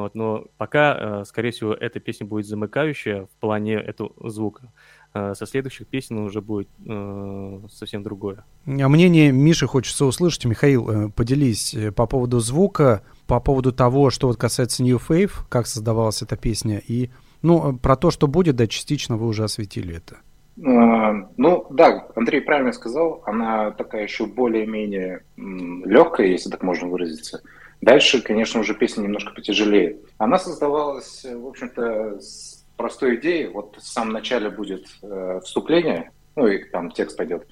[0.02, 4.72] вот, но пока, э, скорее всего, эта песня будет замыкающая в плане этого звука.
[5.14, 8.44] Э, Со следующих песен уже будет э, совсем другое.
[8.66, 10.46] А мнение Миши хочется услышать.
[10.46, 15.68] Михаил, э, поделись по поводу звука, по поводу того, что вот касается New Fave, как
[15.68, 17.12] создавалась эта песня, и
[17.44, 20.18] ну, про то, что будет, да, частично вы уже осветили это.
[20.66, 27.42] А, Ну да, Андрей правильно сказал, она такая еще более-менее легкая, если так можно выразиться.
[27.84, 29.98] Дальше, конечно, уже песня немножко потяжелее.
[30.18, 33.48] Она создавалась, э, в общем-то, с простой идеей.
[33.48, 37.46] Вот в самом начале будет э, вступление, ну и там текст пойдет.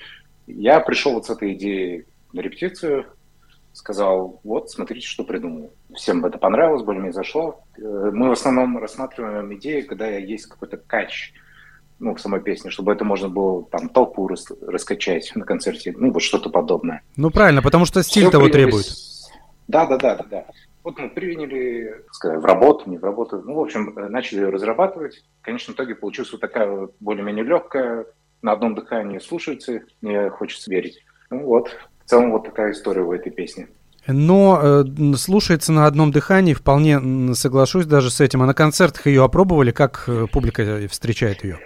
[0.47, 3.07] Я пришел вот с этой идеей на репетицию,
[3.73, 5.73] сказал, вот, смотрите, что придумал.
[5.95, 7.63] Всем это понравилось, более-менее зашло.
[7.77, 11.33] Э, Мы в основном рассматриваем идею, когда есть какой-то кач
[11.99, 16.11] ну, в самой песне, чтобы это можно было там толпу рас- раскачать на концерте, ну,
[16.11, 17.01] вот что-то подобное.
[17.17, 18.85] Ну, правильно, потому что стиль того требует.
[19.71, 20.45] Да, да, да, да, да.
[20.83, 23.41] Вот мы приняли, сказать, в работу, не в работу.
[23.45, 25.23] Ну, в общем, э, начали ее разрабатывать.
[25.41, 28.05] В конечном итоге получилась вот такая более-менее легкая,
[28.41, 30.99] на одном дыхании слушается, мне хочется верить.
[31.29, 31.69] Ну вот,
[32.03, 33.69] в целом вот такая история у этой песни.
[34.07, 38.41] Но э, слушается на одном дыхании, вполне соглашусь даже с этим.
[38.41, 41.59] А на концертах ее опробовали, как э, публика встречает ее?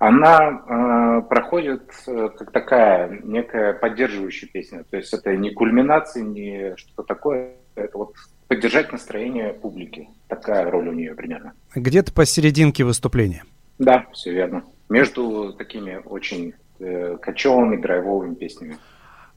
[0.00, 4.82] Она э, проходит э, как такая некая поддерживающая песня.
[4.90, 7.50] То есть это не кульминация, не что-то такое.
[7.74, 8.14] Это вот
[8.48, 10.08] поддержать настроение публики.
[10.26, 11.52] Такая роль у нее примерно.
[11.74, 13.44] Где-то посерединке выступления.
[13.78, 14.64] Да, все верно.
[14.88, 18.78] Между такими очень э, кочевыми, драйвовыми песнями.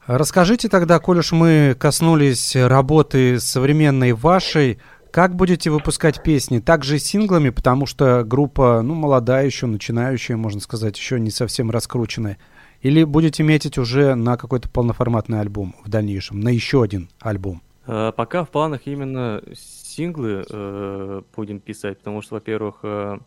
[0.06, 4.78] Расскажите тогда, коль уж мы коснулись работы современной вашей,
[5.14, 6.58] как будете выпускать песни?
[6.58, 12.36] Также синглами, потому что группа, ну, молодая еще, начинающая, можно сказать, еще не совсем раскрученная.
[12.80, 17.62] Или будете метить уже на какой-то полноформатный альбом в дальнейшем, на еще один альбом?
[17.86, 23.18] Э, Пока в планах именно синглы э, будем писать, потому что, во-первых, э,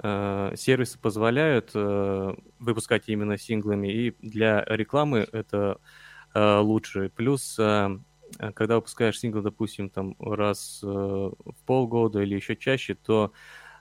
[0.00, 5.78] э, сервисы позволяют э, выпускать именно синглами, и для рекламы это
[6.32, 7.10] э, лучше.
[7.16, 7.98] Плюс, э,
[8.54, 13.32] когда выпускаешь сингл, допустим, там раз э, в полгода или еще чаще, то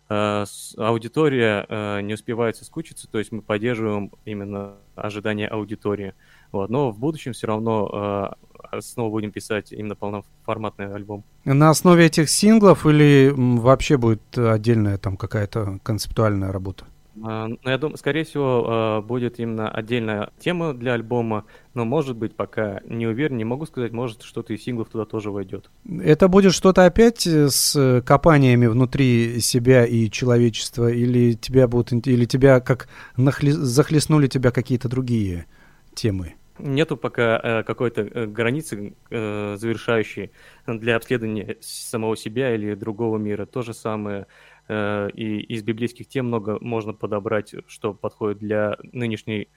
[0.10, 0.45] э,
[0.78, 6.14] аудитория э, не успевает соскучиться, то есть мы поддерживаем именно ожидания аудитории.
[6.52, 6.70] Вот.
[6.70, 8.34] Но в будущем все равно
[8.74, 11.24] э, снова будем писать именно полноформатный альбом.
[11.45, 16.86] На основе этих синглов или вообще будет отдельная там какая-то концептуальная работа?
[17.24, 22.15] А, Ну, я думаю, скорее всего, а, будет именно отдельная тема для альбома, но, может
[22.15, 25.70] быть, пока не уверен, не могу сказать, может, что-то из синглов туда тоже войдет.
[26.01, 32.26] Это будет что-то опять э, с копаниями внутри себя и человечества, или тебя будут, или
[32.26, 35.45] тебя как нахле- захлестнули тебя какие-то другие
[35.93, 36.36] темы?
[36.59, 40.32] Нету пока э, какой-то э, границы э, завершающей
[40.65, 43.45] для обследования самого себя или другого мира.
[43.45, 44.26] То же самое
[44.70, 49.49] и из библейских тем много можно подобрать, что подходит для нынешней,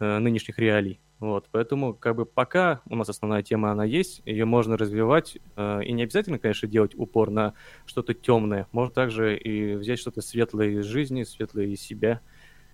[0.00, 1.00] э, нынешних реалий.
[1.20, 5.84] Вот, поэтому как бы пока у нас основная тема она есть, ее можно развивать, э,
[5.84, 7.54] и не обязательно, конечно, делать упор на
[7.86, 8.66] что-то темное.
[8.72, 12.20] Можно также и взять что-то светлое из жизни, светлое из себя.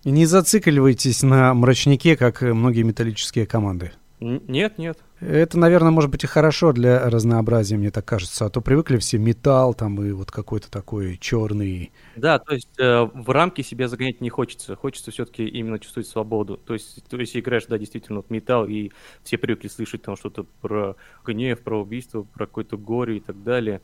[0.03, 3.91] И не зацикливайтесь на мрачнике, как э, многие металлические команды.
[4.19, 8.45] Нет, нет, Это, наверное, может быть и хорошо для разнообразия, мне так кажется.
[8.45, 11.91] А то привыкли все металл там и вот какой-то такой черный.
[12.15, 14.75] Да, то есть э, в рамки себя загонять не хочется.
[14.75, 16.57] Хочется все-таки именно чувствовать свободу.
[16.57, 18.89] То есть, то есть играешь, да, действительно, вот металл, и
[19.23, 23.81] все привыкли слышать там что-то про гнев, про убийство, про какое-то горе и так далее.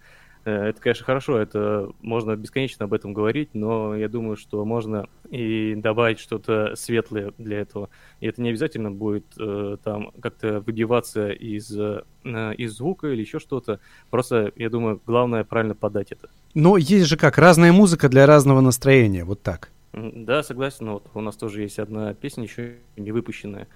[0.48, 5.08] Э, Это, конечно, хорошо, это можно бесконечно об этом говорить, но я думаю, что можно
[5.30, 7.89] и добавить что-то светлое для этого.
[8.22, 13.39] И это не обязательно будет э, там как-то выбиваться из, э, из звука или еще
[13.39, 13.82] что-то.
[14.10, 16.30] Просто, я думаю, главное правильно подать это.
[16.54, 19.70] Но есть же как, разная музыка для разного настроения, вот так.
[19.91, 20.89] Да, согласен.
[20.89, 23.68] Вот у нас тоже есть одна песня еще не выпущенная.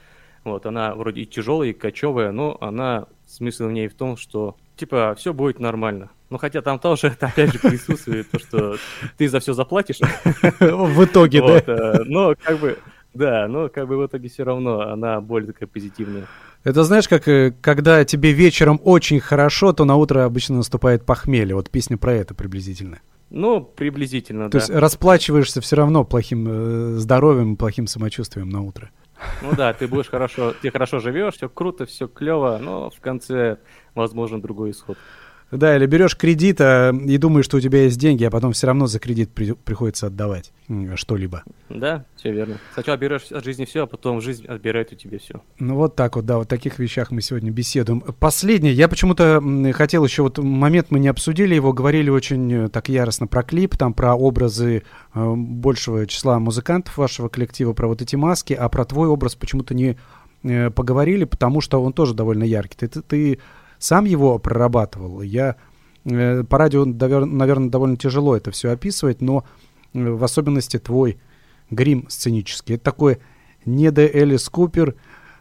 [0.45, 4.55] Вот она вроде и тяжелая, и кочевая, но она смысл в ней в том, что
[4.77, 6.09] типа все будет нормально.
[6.31, 8.77] Ну хотя там тоже это опять же присутствует то, что
[9.17, 9.99] ты за все заплатишь.
[10.59, 11.61] В итоге, да.
[11.67, 12.79] э, но как бы
[13.13, 16.27] да, но как бы в итоге все равно она более такая позитивная.
[16.63, 21.55] Это знаешь, как э, когда тебе вечером очень хорошо, то на утро обычно наступает похмелье.
[21.55, 22.99] Вот песня про это приблизительно.
[23.29, 24.57] Ну, приблизительно, То да.
[24.59, 28.89] есть расплачиваешься все равно плохим э, здоровьем, плохим самочувствием на утро.
[29.41, 33.57] Ну да, ты будешь хорошо, ты хорошо живешь, все круто, все клево, но в конце
[33.95, 34.97] возможен другой исход.
[35.51, 38.67] Да, или берешь кредит а, и думаешь, что у тебя есть деньги, а потом все
[38.67, 40.51] равно за кредит при- приходится отдавать
[40.95, 41.43] что-либо.
[41.69, 42.57] Да, все верно.
[42.73, 45.41] Сначала берешь от жизни все, а потом жизнь отбирает у тебя все.
[45.59, 48.01] Ну вот так вот, да, вот таких вещах мы сегодня беседуем.
[48.19, 49.41] Последнее, я почему-то
[49.73, 53.75] хотел еще вот момент, мы не обсудили его, говорили очень э, так яростно про клип,
[53.75, 54.83] там про образы
[55.13, 59.73] э, большего числа музыкантов вашего коллектива, про вот эти маски, а про твой образ почему-то
[59.73, 59.97] не
[60.43, 62.77] э, поговорили, потому что он тоже довольно яркий.
[62.77, 63.39] Ты, ты, ты
[63.81, 65.21] сам его прорабатывал.
[65.21, 65.55] Я
[66.05, 69.43] э, по радио, наверное, довольно тяжело это все описывать, но
[69.93, 71.17] э, в особенности твой
[71.71, 72.75] грим сценический.
[72.75, 73.17] Это такой
[73.65, 74.95] недо Элис Купер,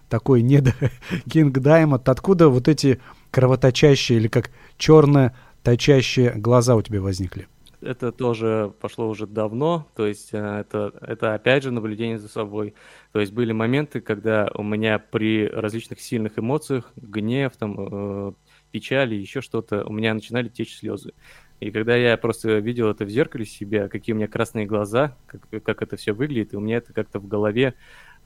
[0.09, 0.75] такой недо
[1.31, 2.09] Кинг Даймонд.
[2.09, 2.99] Откуда вот эти
[3.31, 5.33] кровоточащие или как черно
[5.63, 7.47] точащие глаза у тебя возникли?
[7.83, 12.75] Это тоже пошло уже давно, то есть э, это, это опять же наблюдение за собой.
[13.13, 18.33] То есть были моменты, когда у меня при различных сильных эмоциях, гнев, там, э,
[18.71, 21.15] печали, еще что-то, у меня начинали течь слезы.
[21.61, 25.63] И когда я просто видел это в зеркале себя, какие у меня красные глаза, как,
[25.63, 27.75] как это все выглядит, и у меня это как-то в голове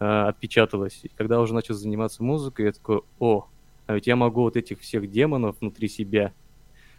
[0.00, 1.00] э, отпечаталось.
[1.04, 3.46] И когда уже начал заниматься музыкой, я такой, о,
[3.86, 6.32] а ведь я могу вот этих всех демонов внутри себя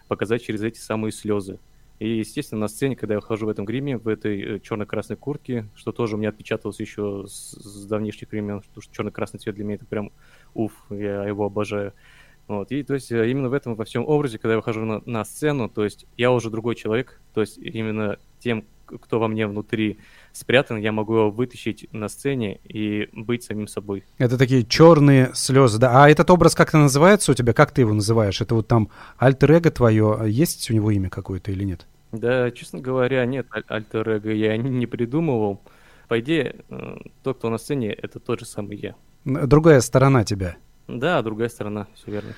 [0.08, 1.60] показать через эти самые слезы.
[2.00, 5.68] И, естественно, на сцене, когда я хожу в этом гриме, в этой э, черно-красной куртке,
[5.76, 9.64] что тоже у меня отпечаталось еще с, с давнишних времен, потому что черно-красный цвет для
[9.64, 10.12] меня это прям
[10.54, 11.94] уф, я его обожаю.
[12.48, 15.02] Вот, и то есть э, именно в этом во всем образе, когда я выхожу на,
[15.06, 19.48] на сцену, то есть я уже другой человек, то есть именно тем, кто во мне
[19.48, 20.00] внутри
[20.32, 24.04] спрятан, я могу его вытащить на сцене и быть самим собой.
[24.18, 26.04] Это такие черные слезы, да.
[26.04, 27.54] А этот образ как-то называется у тебя?
[27.54, 28.42] Как ты его называешь?
[28.42, 31.88] Это вот там альтер-эго твое, есть у него имя какое-то или нет?
[32.12, 35.62] Да, честно говоря, нет, аль- альтер-эго я не придумывал.
[36.08, 38.96] По идее, э, тот, кто на сцене, это тот же самый я.
[39.26, 40.56] Другая сторона тебя.
[40.88, 42.34] Да, другая сторона, все верно.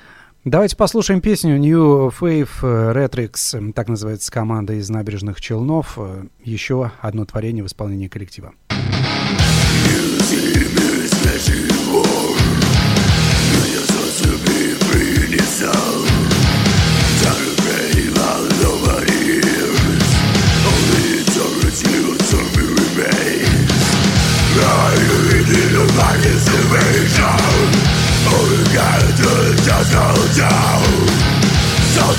[0.49, 5.99] Давайте послушаем песню New э, Retrix, так называется команда из набережных Челнов.
[6.41, 8.53] Еще одно творение в исполнении коллектива.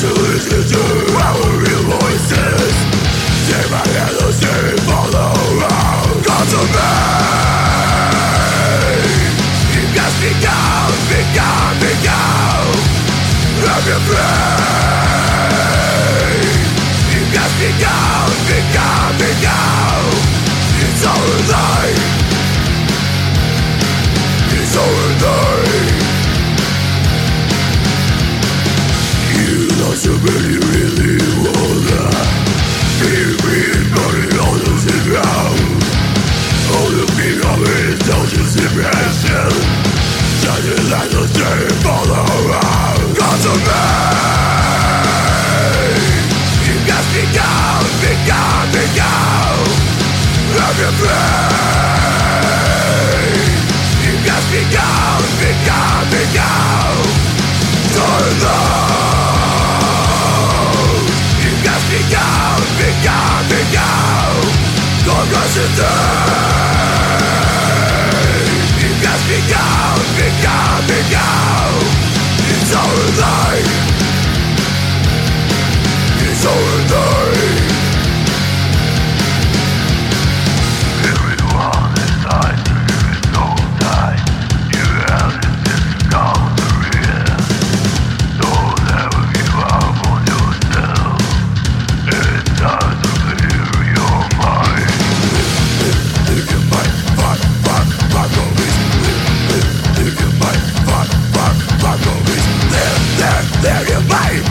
[0.01, 1.08] to his kitchen.
[103.71, 104.48] Everybody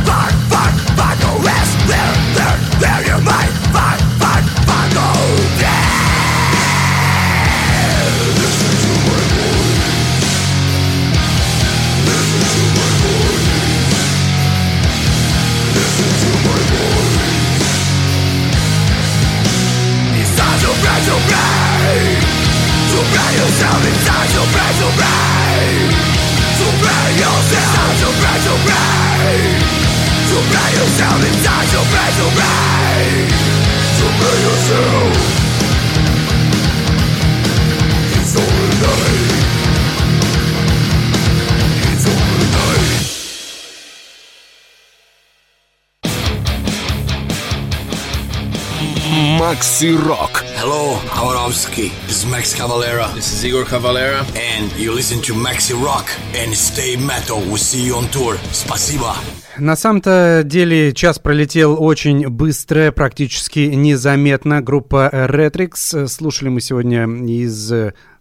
[49.57, 50.43] Макси Рок.
[50.61, 51.91] Hello, Havarovsky.
[52.05, 53.11] This is Max Cavalera.
[53.15, 54.23] This is Igor Cavalera.
[54.35, 56.05] And you listen to Maxi Rock
[56.35, 57.39] and stay metal.
[57.39, 58.37] We'll see you on tour.
[58.51, 59.15] Спасибо.
[59.57, 64.61] На самом-то деле час пролетел очень быстро, практически незаметно.
[64.61, 66.07] Группа Retrix.
[66.07, 67.73] Слушали мы сегодня из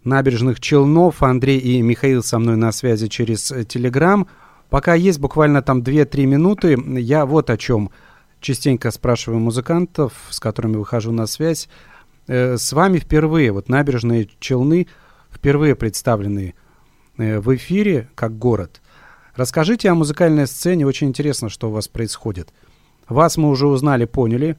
[0.03, 1.21] набережных Челнов.
[1.21, 4.27] Андрей и Михаил со мной на связи через Телеграм.
[4.71, 7.91] Пока есть буквально там 2-3 минуты, я вот о чем
[8.47, 11.67] частенько спрашиваю музыкантов, с которыми выхожу на связь.
[12.27, 14.87] Э, С вами впервые, вот набережные Челны
[15.29, 16.55] впервые представлены
[17.17, 18.81] э, в эфире как город.
[19.35, 22.53] Расскажите о музыкальной сцене, очень интересно, что у вас происходит.
[23.09, 24.57] Вас мы уже узнали, поняли,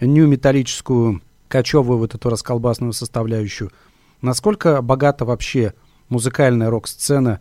[0.00, 3.72] нью-металлическую, кочевую вот эту расколбасную составляющую.
[4.20, 5.74] Насколько богата вообще
[6.08, 7.40] музыкальная рок-сцена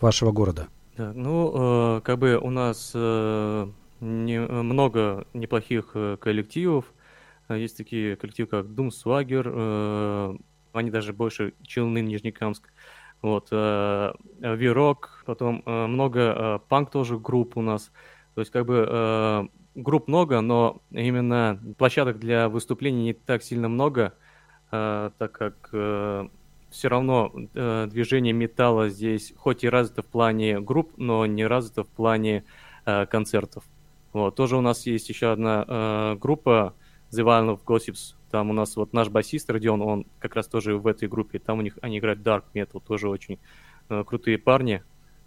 [0.00, 0.68] вашего города?
[0.96, 3.68] Да, ну, э, как бы у нас э,
[4.04, 6.92] не- э, много неплохих э, коллективов.
[7.48, 10.36] Э, Есть такие коллективы, как Doom Swagger, э,
[10.72, 12.72] они даже больше Челны, Нижнекамск.
[13.22, 17.90] Вот, э, V-Rock, потом э, много э, панк тоже групп у нас.
[18.34, 23.68] То есть, как бы, э, групп много, но именно площадок для выступлений не так сильно
[23.68, 24.14] много,
[24.72, 26.28] э, так как э,
[26.70, 31.84] все равно э, движение металла здесь хоть и развито в плане групп, но не развито
[31.84, 32.44] в плане
[32.84, 33.64] э, концертов.
[34.14, 34.36] Вот.
[34.36, 36.74] Тоже у нас есть еще одна э, группа
[37.10, 38.14] The Violent Gossips.
[38.30, 41.38] Там у нас вот наш басист Родион, он как раз тоже в этой группе.
[41.38, 43.38] Там у них они играют Dark Metal, тоже очень
[43.90, 44.82] э, крутые парни.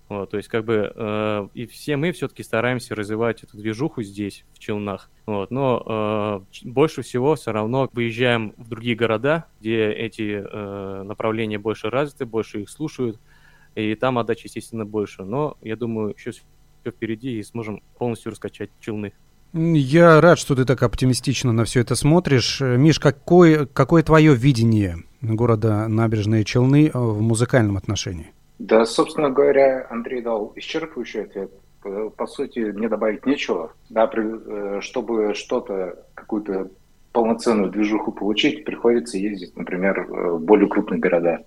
[0.10, 4.46] Вот, то есть, как бы, э, и все мы все-таки стараемся развивать эту движуху здесь,
[4.54, 5.12] в Челнах.
[5.26, 11.60] Вот, но э, больше всего все равно выезжаем в другие города, где эти э, направления
[11.60, 13.20] больше развиты, больше их слушают,
[13.76, 15.26] и там отдача, естественно, больше.
[15.26, 16.32] Но я думаю, еще
[16.88, 19.12] все впереди и сможем полностью раскачать Челны.
[19.54, 22.62] Я рад, что ты так оптимистично на все это смотришь.
[22.62, 28.32] Э, Миш, какое, какое твое видение города Набережные Челны э, в музыкальном отношении?
[28.60, 31.52] Да, собственно говоря, Андрей дал исчерпывающий ответ.
[31.82, 33.74] По, по сути, мне добавить нечего.
[33.90, 36.70] Да, при, э, чтобы что-то, какую-то
[37.14, 41.40] полноценную движуху получить, приходится ездить, например, в более крупные города.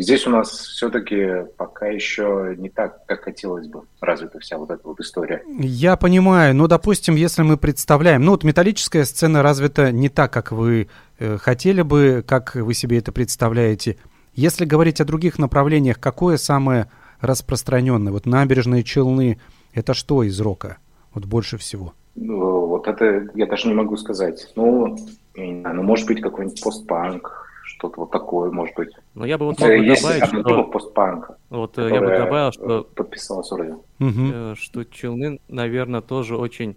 [0.00, 4.80] Здесь у нас все-таки пока еще не так, как хотелось бы, развита вся вот эта
[4.82, 5.42] вот история.
[5.58, 10.52] Я понимаю, но, допустим, если мы представляем, ну вот металлическая сцена развита не так, как
[10.52, 10.88] вы
[11.18, 13.98] э, хотели бы, как вы себе это представляете.
[14.32, 16.90] Если говорить о других направлениях, какое самое
[17.20, 18.10] распространенное?
[18.10, 19.38] Вот набережные Челны,
[19.74, 20.78] это что из рока?
[21.12, 21.92] Вот больше всего.
[22.14, 24.50] Ну, вот это я даже не могу сказать.
[24.56, 24.96] Ну,
[25.34, 27.49] знаю, ну может быть какой-нибудь постпанк,
[27.80, 28.90] что-то вот такое, может быть.
[29.14, 30.42] Но я бы вот мог бы Есть добавить, что...
[30.42, 33.76] группа постпанка, Вот э, я бы добавил, э, что подписалась вроде.
[33.98, 36.76] Э, что Челны, наверное, тоже очень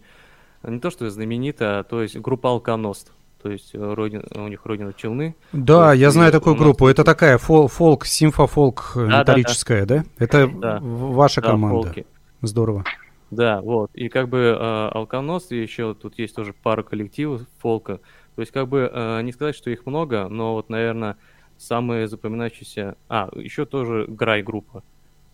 [0.64, 3.12] не то что знаменита, а то есть группа Алконост.
[3.41, 5.36] То есть э, родина, у них родина Челны.
[5.51, 6.88] Да, Вот, я знаю такую группу.
[6.88, 10.06] Это такая фол- фолк, симфофолк э, Да, да, металлическая, да?
[10.18, 10.80] Это Да.
[10.82, 11.84] ваша Да, команда.
[11.84, 12.06] фолки.
[12.41, 12.86] Здорово.
[13.32, 13.89] Да, вот.
[13.93, 17.99] И как бы э, Алконост, и еще тут есть тоже пара коллективов фолка.
[18.36, 21.18] То есть как бы э, не сказать, что их много, но вот, наверное,
[21.58, 22.96] самые запоминающиеся...
[23.10, 24.84] А, еще тоже Грай группа.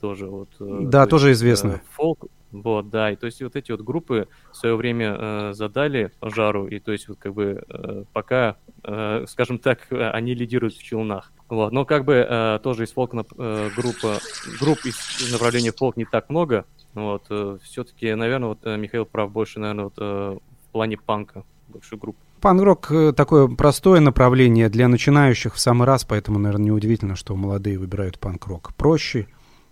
[0.02, 0.50] Тоже вот...
[0.60, 1.70] э, Да, то тоже есть, известно.
[1.70, 5.54] э, фолк, вот, да, и то есть вот эти вот группы в свое время э,
[5.54, 10.76] задали жару, и то есть вот как бы э, пока, э, скажем так, они лидируют
[10.76, 11.32] в челнах.
[11.48, 14.18] Вот, но как бы э, тоже из фолк э, группа,
[14.60, 17.26] групп из направления фолк не так много, вот,
[17.64, 20.38] все-таки, наверное, вот Михаил прав больше, наверное, вот э,
[20.68, 22.18] в плане панка больше групп.
[22.42, 27.78] Панк-рок э, такое простое направление для начинающих в самый раз, поэтому, наверное, неудивительно, что молодые
[27.78, 28.74] выбирают панк-рок.
[28.76, 29.28] Проще,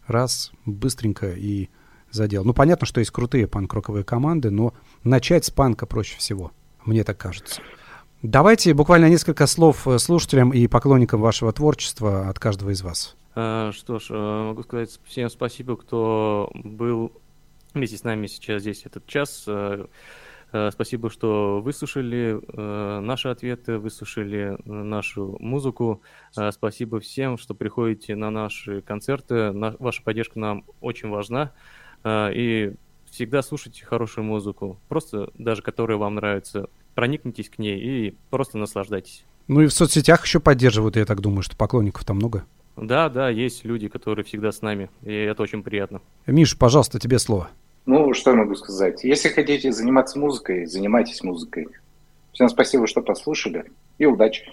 [0.06, 1.70] раз, быстренько и
[2.12, 2.44] задел.
[2.44, 6.52] Ну, понятно, что есть крутые панк-роковые команды, но начать с панка проще всего,
[6.86, 7.62] мне так кажется.
[8.22, 13.16] Давайте буквально несколько слов э, слушателям и поклонникам вашего творчества от каждого из вас.
[13.36, 17.12] Э, Что ж, могу сказать всем спасибо, кто был
[17.74, 19.48] вместе с нами сейчас здесь этот час.
[20.52, 26.02] Э, Спасибо, что выслушали э, наши ответы, выслушали э, нашу музыку.
[26.52, 29.52] Спасибо всем, что приходите на наши концерты.
[29.52, 31.52] Ваша поддержка нам очень важна.
[32.06, 32.74] И
[33.10, 36.70] всегда слушайте хорошую музыку, просто даже которая вам нравится.
[36.96, 39.26] Проникнитесь к ней и просто наслаждайтесь.
[39.48, 42.46] Ну и в соцсетях еще поддерживают, я так думаю, что поклонников там много.
[42.76, 46.02] Да, да, есть люди, которые всегда с нами, и это очень приятно.
[46.28, 47.50] Миш, пожалуйста, тебе слово.
[47.88, 49.04] Ну, что я могу сказать?
[49.06, 51.68] Если хотите заниматься музыкой, занимайтесь музыкой.
[52.34, 53.64] Всем спасибо, что послушали,
[53.98, 54.44] и удачи.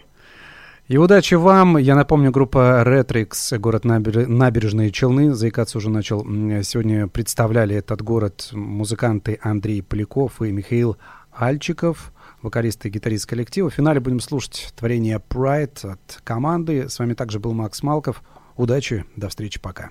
[0.87, 1.77] И удачи вам.
[1.77, 5.35] Я напомню, группа Retrix, город Набер- Набережные Челны.
[5.35, 6.23] Заикаться уже начал.
[6.63, 10.97] Сегодня представляли этот город музыканты Андрей Поляков и Михаил
[11.37, 13.69] Альчиков, вокалисты и гитарист коллектива.
[13.69, 16.89] В финале будем слушать творение Pride от команды.
[16.89, 18.23] С вами также был Макс Малков.
[18.57, 19.91] Удачи, до встречи, пока.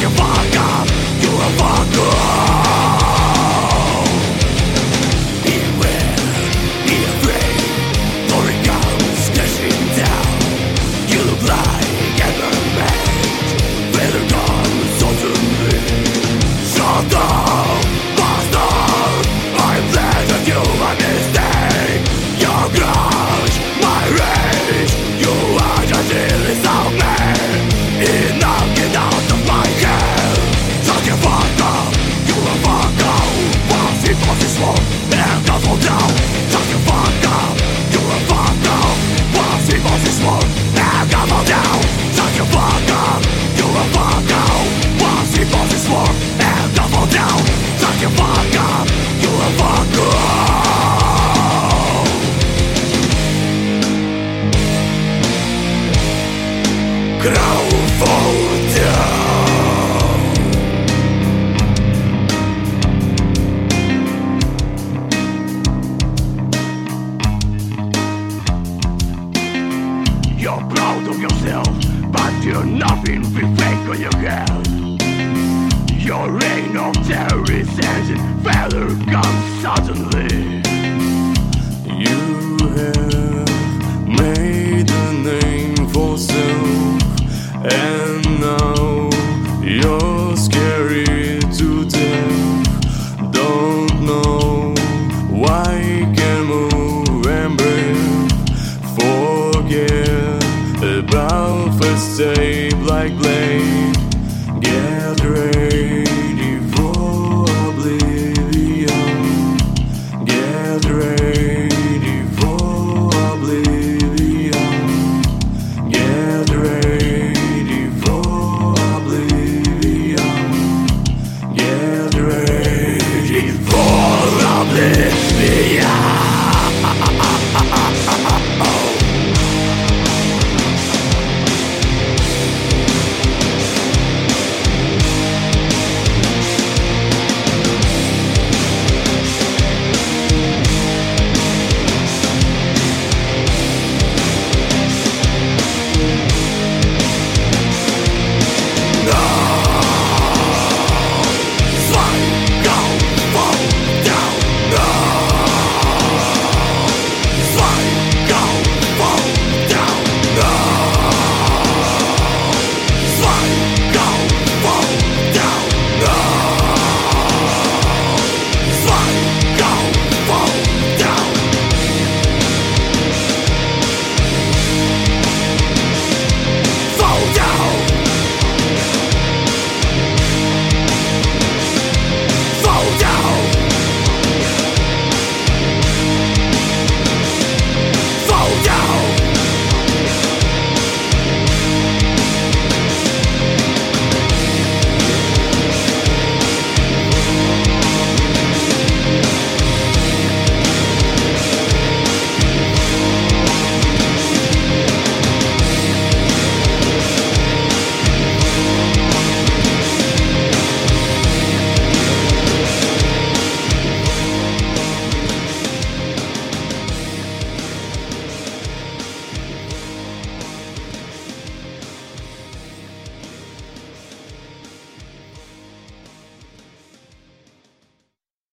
[0.00, 0.88] you fuck up,
[1.20, 1.77] you a fuck